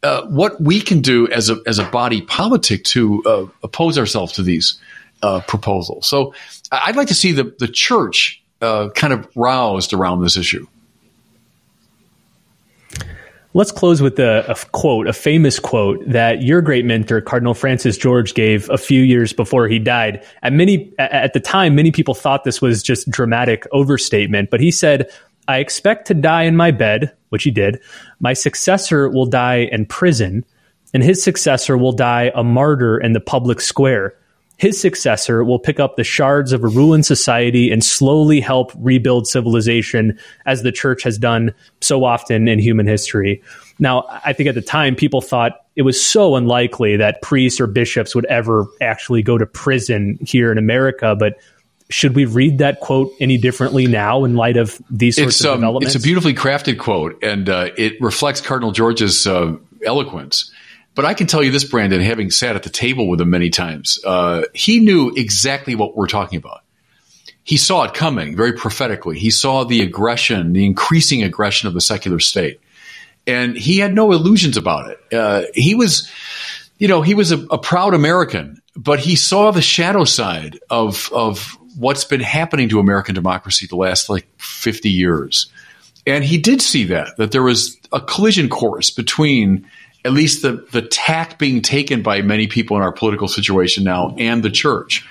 uh, 0.03 0.27
what 0.27 0.61
we 0.61 0.81
can 0.81 1.01
do 1.01 1.29
as 1.29 1.49
a 1.49 1.61
as 1.65 1.79
a 1.79 1.85
body 1.85 2.23
politic 2.23 2.83
to 2.85 3.23
uh, 3.25 3.47
oppose 3.63 3.99
ourselves 3.99 4.33
to 4.33 4.43
these 4.43 4.81
uh, 5.23 5.41
proposals. 5.43 6.07
So 6.07 6.35
I'd 6.73 6.97
like 6.97 7.09
to 7.09 7.15
see 7.15 7.33
the 7.33 7.55
the 7.59 7.69
church 7.69 8.44
uh, 8.65 8.91
kind 8.91 9.13
of 9.13 9.29
roused 9.37 9.93
around 9.93 10.23
this 10.23 10.37
issue. 10.37 10.67
Let's 13.57 13.71
close 13.71 14.03
with 14.03 14.19
a, 14.19 14.51
a, 14.51 14.57
quote, 14.73 15.07
a 15.07 15.13
famous 15.13 15.61
quote 15.61 16.03
that 16.09 16.43
your 16.43 16.61
great 16.61 16.85
mentor, 16.85 17.21
Cardinal 17.21 17.55
Francis 17.55 17.97
George, 17.97 18.35
gave 18.35 18.69
a 18.69 18.77
few 18.77 19.03
years 19.03 19.33
before 19.33 19.69
he 19.69 19.79
died. 19.79 20.25
At 20.43 20.53
many, 20.53 20.93
at 20.99 21.35
the 21.35 21.41
time, 21.41 21.77
many 21.77 21.93
people 21.93 22.15
thought 22.15 22.43
this 22.43 22.61
was 22.61 22.83
just 22.83 23.09
dramatic 23.09 23.65
overstatement, 23.71 24.51
but 24.51 24.59
he 24.59 24.73
said, 24.73 25.09
I 25.47 25.59
expect 25.59 26.09
to 26.09 26.15
die 26.15 26.43
in 26.43 26.57
my 26.57 26.73
bed, 26.73 27.13
which 27.29 27.45
he 27.45 27.53
did. 27.53 27.81
My 28.19 28.33
successor 28.33 29.09
will 29.09 29.27
die 29.27 29.69
in 29.71 29.87
prison, 29.87 30.45
and 30.93 31.05
his 31.05 31.23
successor 31.23 31.79
will 31.79 31.93
die 31.93 32.33
a 32.35 32.43
martyr 32.43 32.99
in 32.99 33.13
the 33.13 33.21
public 33.21 33.61
square. 33.61 34.17
His 34.57 34.81
successor 34.81 35.43
will 35.43 35.59
pick 35.59 35.81
up 35.81 35.97
the 35.97 36.05
shards 36.05 36.53
of 36.53 36.63
a 36.63 36.69
ruined 36.69 37.05
society 37.05 37.71
and 37.71 37.83
slowly 37.83 38.41
help 38.41 38.73
rebuild 38.77 39.27
civilization 39.27 40.19
as 40.47 40.63
the 40.63 40.71
church 40.71 41.03
has 41.03 41.19
done 41.19 41.53
so 41.81 42.05
often 42.05 42.47
in 42.47 42.59
human 42.59 42.87
history. 42.87 43.43
Now, 43.79 44.05
I 44.25 44.33
think 44.33 44.49
at 44.49 44.55
the 44.55 44.63
time 44.63 44.95
people 44.95 45.21
thought 45.21 45.65
it 45.75 45.83
was 45.83 46.01
so 46.01 46.37
unlikely 46.37 46.97
that 46.99 47.21
priests 47.21 47.61
or 47.61 47.67
bishops 47.67 48.15
would 48.15 48.27
ever 48.27 48.67
actually 48.81 49.23
go 49.23 49.37
to 49.37 49.47
prison 49.47 50.19
here 50.21 50.53
in 50.53 50.59
America, 50.59 51.17
but 51.19 51.35
should 51.91 52.15
we 52.15 52.25
read 52.25 52.59
that 52.59 52.81
quote 52.81 53.13
any 53.21 53.37
differently 53.37 53.87
now 53.87 54.25
in 54.25 54.37
light 54.37 54.57
of 54.57 54.81
these 54.89 55.17
sorts 55.17 55.37
it's, 55.37 55.45
of 55.45 55.55
um, 55.55 55.61
developments? 55.61 55.95
It's 55.95 56.05
a 56.05 56.07
beautifully 56.07 56.35
crafted 56.35 56.79
quote, 56.79 57.23
and 57.23 57.49
uh, 57.49 57.71
it 57.77 58.01
reflects 58.01 58.41
Cardinal 58.41 58.73
George's 58.73 59.27
uh, 59.27 59.57
eloquence. 59.85 60.51
But 60.95 61.05
I 61.05 61.15
can 61.15 61.27
tell 61.27 61.43
you 61.43 61.51
this, 61.51 61.65
Brandon, 61.65 62.01
having 62.01 62.31
sat 62.31 62.55
at 62.55 62.63
the 62.63 62.71
table 62.71 63.09
with 63.09 63.21
him 63.21 63.31
many 63.31 63.51
times, 63.51 63.99
uh, 64.05 64.43
he 64.55 64.79
knew 64.79 65.13
exactly 65.17 65.75
what 65.75 65.97
we're 65.97 66.07
talking 66.07 66.39
about. 66.39 66.63
He 67.43 67.57
saw 67.57 67.85
it 67.85 67.95
coming 67.95 68.37
very 68.37 68.53
prophetically. 68.53 69.19
He 69.19 69.31
saw 69.31 69.65
the 69.65 69.83
aggression, 69.83 70.53
the 70.53 70.65
increasing 70.65 71.23
aggression 71.23 71.69
of 71.69 71.75
the 71.75 71.81
secular 71.81 72.21
state. 72.21 72.61
And 73.27 73.57
he 73.57 73.79
had 73.79 73.95
no 73.95 74.13
illusions 74.13 74.57
about 74.57 74.91
it. 74.91 75.01
Uh, 75.13 75.43
he 75.55 75.75
was, 75.75 76.11
you 76.79 76.89
know, 76.89 77.03
he 77.03 77.15
was 77.15 77.33
a, 77.33 77.39
a 77.47 77.59
proud 77.59 77.95
American, 77.95 78.63
but 78.77 78.99
he 78.99 79.17
saw 79.17 79.51
the 79.51 79.63
shadow 79.63 80.05
side 80.05 80.59
of, 80.71 81.11
of 81.13 81.59
what's 81.77 82.05
been 82.05 82.21
happening 82.21 82.69
to 82.69 82.79
American 82.79 83.15
democracy 83.15 83.67
the 83.67 83.77
last 83.77 84.09
like 84.09 84.27
50 84.39 84.91
years. 84.91 85.49
And 86.07 86.23
he 86.23 86.39
did 86.39 86.63
see 86.63 86.85
that, 86.85 87.17
that 87.17 87.33
there 87.33 87.43
was 87.43 87.79
a 87.93 88.01
collision 88.01 88.49
course 88.49 88.91
between 88.91 89.67
at 90.05 90.13
least 90.13 90.43
the, 90.43 90.67
the 90.71 90.83
tack 90.83 91.39
being 91.39 91.63
taken 91.63 92.03
by 92.03 92.21
many 92.23 92.47
people 92.47 92.77
in 92.77 92.83
our 92.83 92.93
political 92.93 93.29
situation 93.29 93.85
now 93.85 94.15
and 94.19 94.43
the 94.43 94.51
church. 94.51 95.07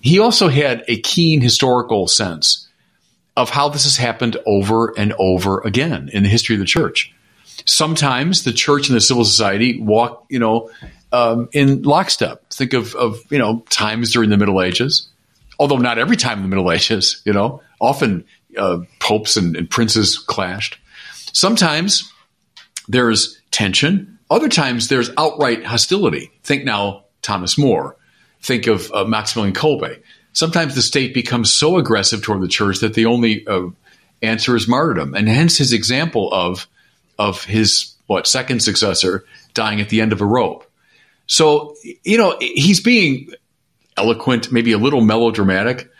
He 0.00 0.18
also 0.18 0.48
had 0.48 0.84
a 0.88 1.00
keen 1.00 1.40
historical 1.40 2.08
sense 2.08 2.68
of 3.36 3.50
how 3.50 3.68
this 3.68 3.84
has 3.84 3.96
happened 3.96 4.36
over 4.44 4.92
and 4.98 5.14
over 5.18 5.60
again 5.60 6.10
in 6.12 6.24
the 6.24 6.28
history 6.28 6.56
of 6.56 6.60
the 6.60 6.66
church. 6.66 7.14
Sometimes 7.64 8.42
the 8.42 8.52
church 8.52 8.88
and 8.88 8.96
the 8.96 9.00
civil 9.00 9.24
society 9.24 9.80
walk, 9.80 10.26
you 10.28 10.40
know, 10.40 10.70
um, 11.12 11.48
in 11.52 11.82
lockstep. 11.82 12.48
Think 12.50 12.72
of, 12.72 12.94
of, 12.96 13.20
you 13.30 13.38
know, 13.38 13.64
times 13.70 14.12
during 14.12 14.30
the 14.30 14.36
Middle 14.36 14.60
Ages, 14.60 15.08
although 15.58 15.76
not 15.76 15.98
every 15.98 16.16
time 16.16 16.38
in 16.38 16.42
the 16.42 16.48
Middle 16.48 16.72
Ages, 16.72 17.22
you 17.24 17.32
know, 17.32 17.62
often 17.80 18.24
uh, 18.58 18.78
popes 18.98 19.36
and, 19.36 19.56
and 19.56 19.70
princes 19.70 20.18
clashed. 20.18 20.78
Sometimes 21.32 22.12
there's 22.88 23.40
tension 23.50 24.11
other 24.32 24.48
times 24.48 24.88
there's 24.88 25.10
outright 25.16 25.64
hostility. 25.64 26.32
Think 26.42 26.64
now 26.64 27.04
Thomas 27.20 27.58
More. 27.58 27.96
Think 28.40 28.66
of 28.66 28.90
uh, 28.92 29.04
Maximilian 29.04 29.54
Kolbe. 29.54 30.02
Sometimes 30.32 30.74
the 30.74 30.82
state 30.82 31.14
becomes 31.14 31.52
so 31.52 31.76
aggressive 31.76 32.22
toward 32.22 32.40
the 32.40 32.48
church 32.48 32.80
that 32.80 32.94
the 32.94 33.06
only 33.06 33.46
uh, 33.46 33.68
answer 34.22 34.56
is 34.56 34.66
martyrdom, 34.66 35.14
and 35.14 35.28
hence 35.28 35.58
his 35.58 35.72
example 35.72 36.32
of 36.32 36.66
of 37.18 37.44
his 37.44 37.94
what 38.06 38.26
second 38.26 38.60
successor 38.60 39.24
dying 39.54 39.80
at 39.80 39.90
the 39.90 40.00
end 40.00 40.12
of 40.12 40.20
a 40.20 40.26
rope. 40.26 40.68
So 41.26 41.76
you 42.02 42.18
know 42.18 42.36
he's 42.40 42.80
being 42.80 43.32
eloquent, 43.96 44.50
maybe 44.50 44.72
a 44.72 44.78
little 44.78 45.02
melodramatic, 45.02 45.90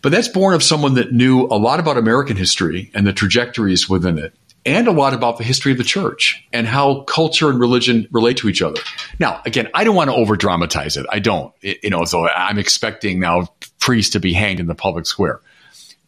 but 0.00 0.10
that's 0.10 0.28
born 0.28 0.54
of 0.54 0.62
someone 0.62 0.94
that 0.94 1.12
knew 1.12 1.42
a 1.42 1.58
lot 1.58 1.78
about 1.78 1.98
American 1.98 2.36
history 2.36 2.90
and 2.94 3.06
the 3.06 3.12
trajectories 3.12 3.88
within 3.88 4.18
it 4.18 4.34
and 4.68 4.86
a 4.86 4.92
lot 4.92 5.14
about 5.14 5.38
the 5.38 5.44
history 5.44 5.72
of 5.72 5.78
the 5.78 5.84
church 5.84 6.46
and 6.52 6.66
how 6.66 7.02
culture 7.02 7.50
and 7.50 7.58
religion 7.58 8.06
relate 8.10 8.36
to 8.38 8.48
each 8.48 8.62
other. 8.62 8.80
Now, 9.18 9.40
again, 9.44 9.68
I 9.74 9.84
don't 9.84 9.96
want 9.96 10.10
to 10.10 10.16
over 10.16 10.36
dramatize 10.36 10.96
it. 10.96 11.06
I 11.10 11.18
don't, 11.18 11.52
it, 11.62 11.78
you 11.82 11.90
know, 11.90 12.04
so 12.04 12.28
I'm 12.28 12.58
expecting 12.58 13.18
now 13.18 13.48
priests 13.80 14.12
to 14.12 14.20
be 14.20 14.32
hanged 14.32 14.60
in 14.60 14.66
the 14.66 14.74
public 14.74 15.06
square. 15.06 15.40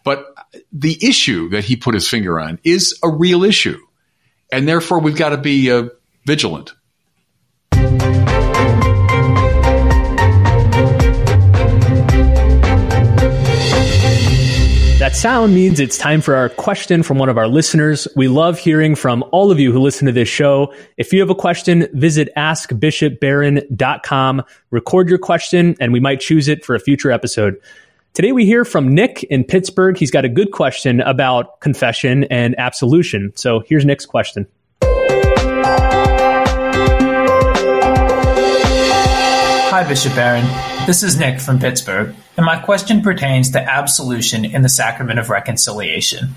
But 0.04 0.34
the 0.72 0.98
issue 1.06 1.50
that 1.50 1.64
he 1.64 1.76
put 1.76 1.94
his 1.94 2.08
finger 2.08 2.38
on 2.38 2.58
is 2.64 2.98
a 3.02 3.08
real 3.08 3.44
issue. 3.44 3.78
And 4.52 4.66
therefore, 4.66 5.00
we've 5.00 5.16
got 5.16 5.30
to 5.30 5.36
be 5.36 5.70
uh, 5.70 5.88
vigilant. 6.26 6.74
That 15.10 15.16
sound 15.16 15.52
means 15.52 15.80
it's 15.80 15.98
time 15.98 16.20
for 16.20 16.36
our 16.36 16.48
question 16.48 17.02
from 17.02 17.18
one 17.18 17.28
of 17.28 17.36
our 17.36 17.48
listeners. 17.48 18.06
We 18.14 18.28
love 18.28 18.60
hearing 18.60 18.94
from 18.94 19.24
all 19.32 19.50
of 19.50 19.58
you 19.58 19.72
who 19.72 19.80
listen 19.80 20.06
to 20.06 20.12
this 20.12 20.28
show. 20.28 20.72
If 20.98 21.12
you 21.12 21.18
have 21.18 21.30
a 21.30 21.34
question, 21.34 21.88
visit 21.94 22.28
askbishopbarron.com, 22.36 24.42
record 24.70 25.08
your 25.08 25.18
question, 25.18 25.74
and 25.80 25.92
we 25.92 25.98
might 25.98 26.20
choose 26.20 26.46
it 26.46 26.64
for 26.64 26.76
a 26.76 26.78
future 26.78 27.10
episode. 27.10 27.56
Today 28.14 28.30
we 28.30 28.46
hear 28.46 28.64
from 28.64 28.94
Nick 28.94 29.24
in 29.24 29.42
Pittsburgh. 29.42 29.98
He's 29.98 30.12
got 30.12 30.24
a 30.24 30.28
good 30.28 30.52
question 30.52 31.00
about 31.00 31.58
confession 31.58 32.22
and 32.30 32.54
absolution. 32.56 33.32
So 33.34 33.64
here's 33.66 33.84
Nick's 33.84 34.06
question. 34.06 34.46
Hi, 39.72 39.84
Bishop 39.88 40.14
Barron. 40.14 40.69
This 40.86 41.02
is 41.04 41.18
Nick 41.18 41.40
from 41.40 41.60
Pittsburgh, 41.60 42.14
and 42.36 42.44
my 42.44 42.58
question 42.58 43.00
pertains 43.00 43.50
to 43.50 43.60
absolution 43.60 44.44
in 44.44 44.62
the 44.62 44.68
sacrament 44.68 45.20
of 45.20 45.30
reconciliation. 45.30 46.34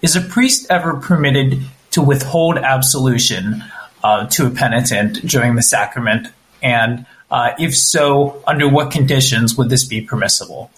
Is 0.00 0.16
a 0.16 0.20
priest 0.20 0.66
ever 0.70 0.94
permitted 0.94 1.60
to 1.90 2.00
withhold 2.00 2.56
absolution 2.56 3.62
uh, 4.02 4.26
to 4.28 4.46
a 4.46 4.50
penitent 4.50 5.26
during 5.26 5.56
the 5.56 5.62
sacrament? 5.62 6.28
And 6.62 7.04
uh, 7.30 7.50
if 7.58 7.76
so, 7.76 8.42
under 8.46 8.68
what 8.68 8.90
conditions 8.90 9.56
would 9.56 9.68
this 9.68 9.84
be 9.84 10.00
permissible? 10.00 10.70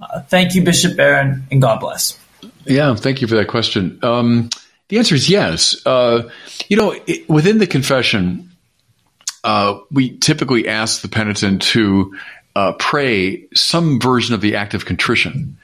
Uh, 0.00 0.20
thank 0.22 0.54
you, 0.54 0.62
Bishop 0.62 0.96
Barron, 0.96 1.44
and 1.50 1.60
God 1.60 1.80
bless. 1.80 2.18
Yeah, 2.64 2.94
thank 2.94 3.20
you 3.20 3.28
for 3.28 3.34
that 3.34 3.48
question. 3.48 3.98
Um, 4.02 4.48
the 4.88 4.98
answer 4.98 5.14
is 5.14 5.28
yes. 5.28 5.84
Uh, 5.86 6.30
you 6.68 6.76
know, 6.76 6.98
it, 7.06 7.28
within 7.28 7.58
the 7.58 7.66
confession, 7.66 8.50
uh, 9.44 9.80
we 9.90 10.16
typically 10.18 10.68
ask 10.68 11.02
the 11.02 11.08
penitent 11.08 11.62
to 11.62 12.16
uh, 12.56 12.72
pray 12.72 13.46
some 13.54 14.00
version 14.00 14.34
of 14.34 14.40
the 14.40 14.56
act 14.56 14.74
of 14.74 14.84
contrition. 14.84 15.58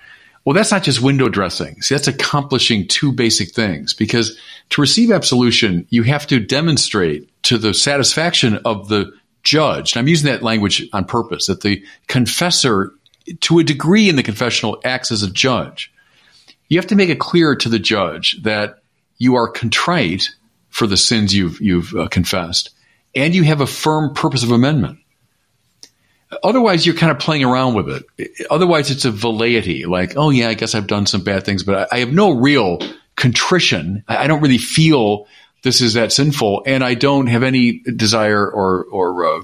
Well, 0.44 0.54
that's 0.54 0.70
not 0.70 0.84
just 0.84 1.02
window 1.02 1.28
dressing. 1.28 1.80
See, 1.82 1.94
that's 1.94 2.08
accomplishing 2.08 2.88
two 2.88 3.12
basic 3.12 3.50
things 3.50 3.92
because 3.94 4.38
to 4.70 4.80
receive 4.80 5.10
absolution, 5.10 5.86
you 5.90 6.02
have 6.04 6.26
to 6.28 6.40
demonstrate 6.40 7.28
to 7.44 7.58
the 7.58 7.74
satisfaction 7.74 8.58
of 8.64 8.88
the 8.88 9.12
judge. 9.42 9.92
And 9.92 10.00
I'm 10.00 10.08
using 10.08 10.30
that 10.30 10.42
language 10.42 10.88
on 10.92 11.04
purpose 11.04 11.46
that 11.46 11.60
the 11.60 11.84
confessor, 12.06 12.92
to 13.40 13.58
a 13.58 13.64
degree 13.64 14.08
in 14.08 14.16
the 14.16 14.22
confessional, 14.22 14.80
acts 14.84 15.12
as 15.12 15.22
a 15.22 15.30
judge. 15.30 15.92
You 16.68 16.78
have 16.78 16.86
to 16.88 16.96
make 16.96 17.10
it 17.10 17.20
clear 17.20 17.54
to 17.56 17.68
the 17.68 17.78
judge 17.78 18.42
that 18.42 18.78
you 19.18 19.34
are 19.34 19.48
contrite 19.48 20.30
for 20.70 20.86
the 20.86 20.96
sins 20.96 21.34
you've, 21.34 21.60
you've 21.60 21.94
uh, 21.94 22.08
confessed 22.08 22.70
and 23.14 23.34
you 23.34 23.42
have 23.42 23.60
a 23.60 23.66
firm 23.66 24.14
purpose 24.14 24.42
of 24.42 24.50
amendment. 24.50 24.98
Otherwise, 26.42 26.86
you're 26.86 26.94
kind 26.94 27.10
of 27.10 27.18
playing 27.18 27.44
around 27.44 27.74
with 27.74 28.04
it. 28.16 28.46
Otherwise, 28.50 28.90
it's 28.90 29.04
a 29.04 29.10
velleity, 29.10 29.84
like, 29.84 30.16
oh 30.16 30.30
yeah, 30.30 30.48
I 30.48 30.54
guess 30.54 30.74
I've 30.74 30.86
done 30.86 31.06
some 31.06 31.24
bad 31.24 31.44
things, 31.44 31.64
but 31.64 31.92
I, 31.92 31.98
have 31.98 32.12
no 32.12 32.30
real 32.30 32.78
contrition. 33.16 34.04
I, 34.06 34.28
don't 34.28 34.40
really 34.40 34.58
feel 34.58 35.26
this 35.62 35.80
is 35.80 35.94
that 35.94 36.12
sinful, 36.12 36.62
and 36.66 36.84
I 36.84 36.94
don't 36.94 37.26
have 37.26 37.42
any 37.42 37.80
desire 37.80 38.48
or 38.48 38.84
or 38.84 39.24
uh, 39.26 39.42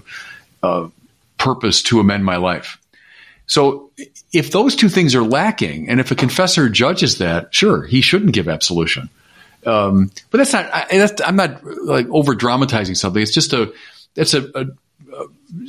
uh, 0.62 0.88
purpose 1.38 1.82
to 1.84 1.98
amend 1.98 2.24
my 2.24 2.36
life. 2.36 2.78
So, 3.46 3.90
if 4.32 4.52
those 4.52 4.76
two 4.76 4.88
things 4.88 5.16
are 5.16 5.24
lacking, 5.24 5.88
and 5.88 5.98
if 5.98 6.12
a 6.12 6.14
confessor 6.14 6.68
judges 6.68 7.18
that, 7.18 7.52
sure, 7.52 7.84
he 7.84 8.00
shouldn't 8.00 8.32
give 8.32 8.48
absolution. 8.48 9.10
Um, 9.64 10.12
but 10.30 10.38
that's 10.38 10.52
not. 10.52 10.70
I, 10.72 11.08
I'm 11.24 11.36
not 11.36 11.64
like 11.64 12.08
over 12.10 12.36
dramatizing 12.36 12.94
something. 12.94 13.20
It's 13.20 13.34
just 13.34 13.52
a. 13.52 13.72
It's 14.14 14.34
a, 14.34 14.48
a 14.54 14.66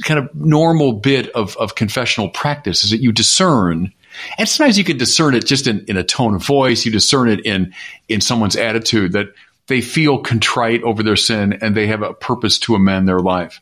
kind 0.04 0.20
of 0.20 0.34
normal 0.36 0.94
bit 0.94 1.30
of, 1.32 1.56
of 1.58 1.76
confessional 1.76 2.30
practice 2.30 2.84
is 2.84 2.92
that 2.92 3.02
you 3.02 3.12
discern 3.12 3.94
and 4.40 4.50
sometimes 4.50 4.78
you 4.78 4.84
can 4.84 4.98
discern 4.98 5.36
it 5.36 5.46
just 5.46 5.68
in, 5.68 5.86
in 5.88 5.96
a 5.96 6.04
tone 6.04 6.34
of 6.34 6.46
voice 6.46 6.86
you 6.86 6.92
discern 6.92 7.30
it 7.30 7.46
in 7.46 7.74
in 8.08 8.22
someone's 8.22 8.56
attitude 8.56 9.12
that 9.12 9.28
they 9.68 9.82
feel 9.82 10.20
contrite 10.20 10.82
over 10.84 11.04
their 11.04 11.16
sin 11.16 11.60
and 11.62 11.76
they 11.76 11.88
have 11.88 12.02
a 12.02 12.14
purpose 12.14 12.58
to 12.60 12.76
amend 12.76 13.08
their 13.08 13.20
life. 13.20 13.62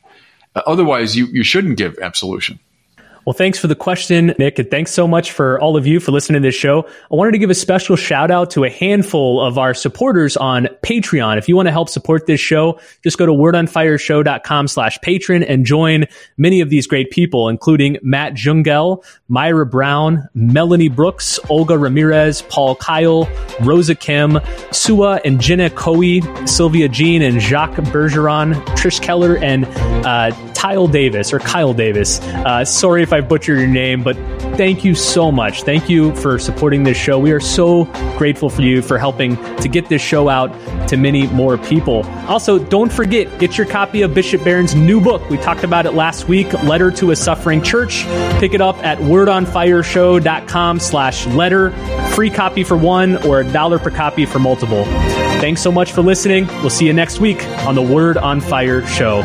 Uh, 0.54 0.62
otherwise 0.66 1.16
you, 1.16 1.26
you 1.26 1.42
shouldn't 1.42 1.76
give 1.76 1.98
absolution 1.98 2.58
well, 3.26 3.32
thanks 3.32 3.58
for 3.58 3.66
the 3.66 3.74
question, 3.74 4.34
Nick, 4.38 4.60
and 4.60 4.70
thanks 4.70 4.92
so 4.92 5.08
much 5.08 5.32
for 5.32 5.60
all 5.60 5.76
of 5.76 5.84
you 5.84 5.98
for 5.98 6.12
listening 6.12 6.40
to 6.40 6.46
this 6.46 6.54
show. 6.54 6.86
I 7.10 7.16
wanted 7.16 7.32
to 7.32 7.38
give 7.38 7.50
a 7.50 7.54
special 7.54 7.96
shout 7.96 8.30
out 8.30 8.50
to 8.52 8.62
a 8.62 8.70
handful 8.70 9.44
of 9.44 9.58
our 9.58 9.74
supporters 9.74 10.36
on 10.36 10.68
Patreon. 10.84 11.36
If 11.36 11.48
you 11.48 11.56
want 11.56 11.66
to 11.66 11.72
help 11.72 11.88
support 11.88 12.26
this 12.26 12.40
show, 12.40 12.78
just 13.02 13.18
go 13.18 13.26
to 13.26 13.32
wordonfireshow.com 13.32 14.68
slash 14.68 15.00
patron 15.00 15.42
and 15.42 15.66
join 15.66 16.06
many 16.36 16.60
of 16.60 16.70
these 16.70 16.86
great 16.86 17.10
people, 17.10 17.48
including 17.48 17.98
Matt 18.00 18.34
Jungel, 18.34 19.04
Myra 19.26 19.66
Brown, 19.66 20.28
Melanie 20.34 20.88
Brooks, 20.88 21.40
Olga 21.50 21.76
Ramirez, 21.76 22.42
Paul 22.42 22.76
Kyle, 22.76 23.28
Rosa 23.60 23.96
Kim, 23.96 24.38
Sua 24.70 25.18
and 25.24 25.40
Jenna 25.40 25.68
Coe, 25.70 26.20
Sylvia 26.46 26.88
Jean 26.88 27.22
and 27.22 27.40
Jacques 27.40 27.74
Bergeron, 27.74 28.54
Trish 28.76 29.02
Keller, 29.02 29.36
and 29.38 29.64
uh, 30.06 30.30
Kyle 30.66 30.88
Davis 30.88 31.32
or 31.32 31.38
Kyle 31.38 31.72
Davis. 31.72 32.20
Uh, 32.20 32.64
sorry 32.64 33.04
if 33.04 33.12
I 33.12 33.20
butchered 33.20 33.56
your 33.56 33.68
name, 33.68 34.02
but 34.02 34.16
thank 34.56 34.84
you 34.84 34.96
so 34.96 35.30
much. 35.30 35.62
Thank 35.62 35.88
you 35.88 36.12
for 36.16 36.40
supporting 36.40 36.82
this 36.82 36.96
show. 36.96 37.20
We 37.20 37.30
are 37.30 37.38
so 37.38 37.84
grateful 38.18 38.50
for 38.50 38.62
you 38.62 38.82
for 38.82 38.98
helping 38.98 39.36
to 39.58 39.68
get 39.68 39.88
this 39.88 40.02
show 40.02 40.28
out 40.28 40.48
to 40.88 40.96
many 40.96 41.28
more 41.28 41.56
people. 41.56 42.02
Also, 42.26 42.58
don't 42.58 42.90
forget, 42.90 43.38
get 43.38 43.56
your 43.56 43.68
copy 43.68 44.02
of 44.02 44.12
Bishop 44.12 44.42
Barron's 44.42 44.74
new 44.74 45.00
book. 45.00 45.30
We 45.30 45.36
talked 45.36 45.62
about 45.62 45.86
it 45.86 45.92
last 45.92 46.26
week, 46.26 46.52
Letter 46.64 46.90
to 46.90 47.12
a 47.12 47.16
Suffering 47.16 47.62
Church. 47.62 48.02
Pick 48.40 48.52
it 48.52 48.60
up 48.60 48.76
at 48.82 48.98
wordonfireshow.com 48.98 50.80
slash 50.80 51.26
letter. 51.28 51.70
Free 52.16 52.30
copy 52.30 52.64
for 52.64 52.76
one 52.76 53.24
or 53.24 53.38
a 53.38 53.52
dollar 53.52 53.78
per 53.78 53.92
copy 53.92 54.26
for 54.26 54.40
multiple. 54.40 54.84
Thanks 55.38 55.62
so 55.62 55.70
much 55.70 55.92
for 55.92 56.02
listening. 56.02 56.48
We'll 56.48 56.70
see 56.70 56.86
you 56.86 56.92
next 56.92 57.20
week 57.20 57.44
on 57.68 57.76
the 57.76 57.82
Word 57.82 58.16
on 58.16 58.40
Fire 58.40 58.84
show. 58.84 59.22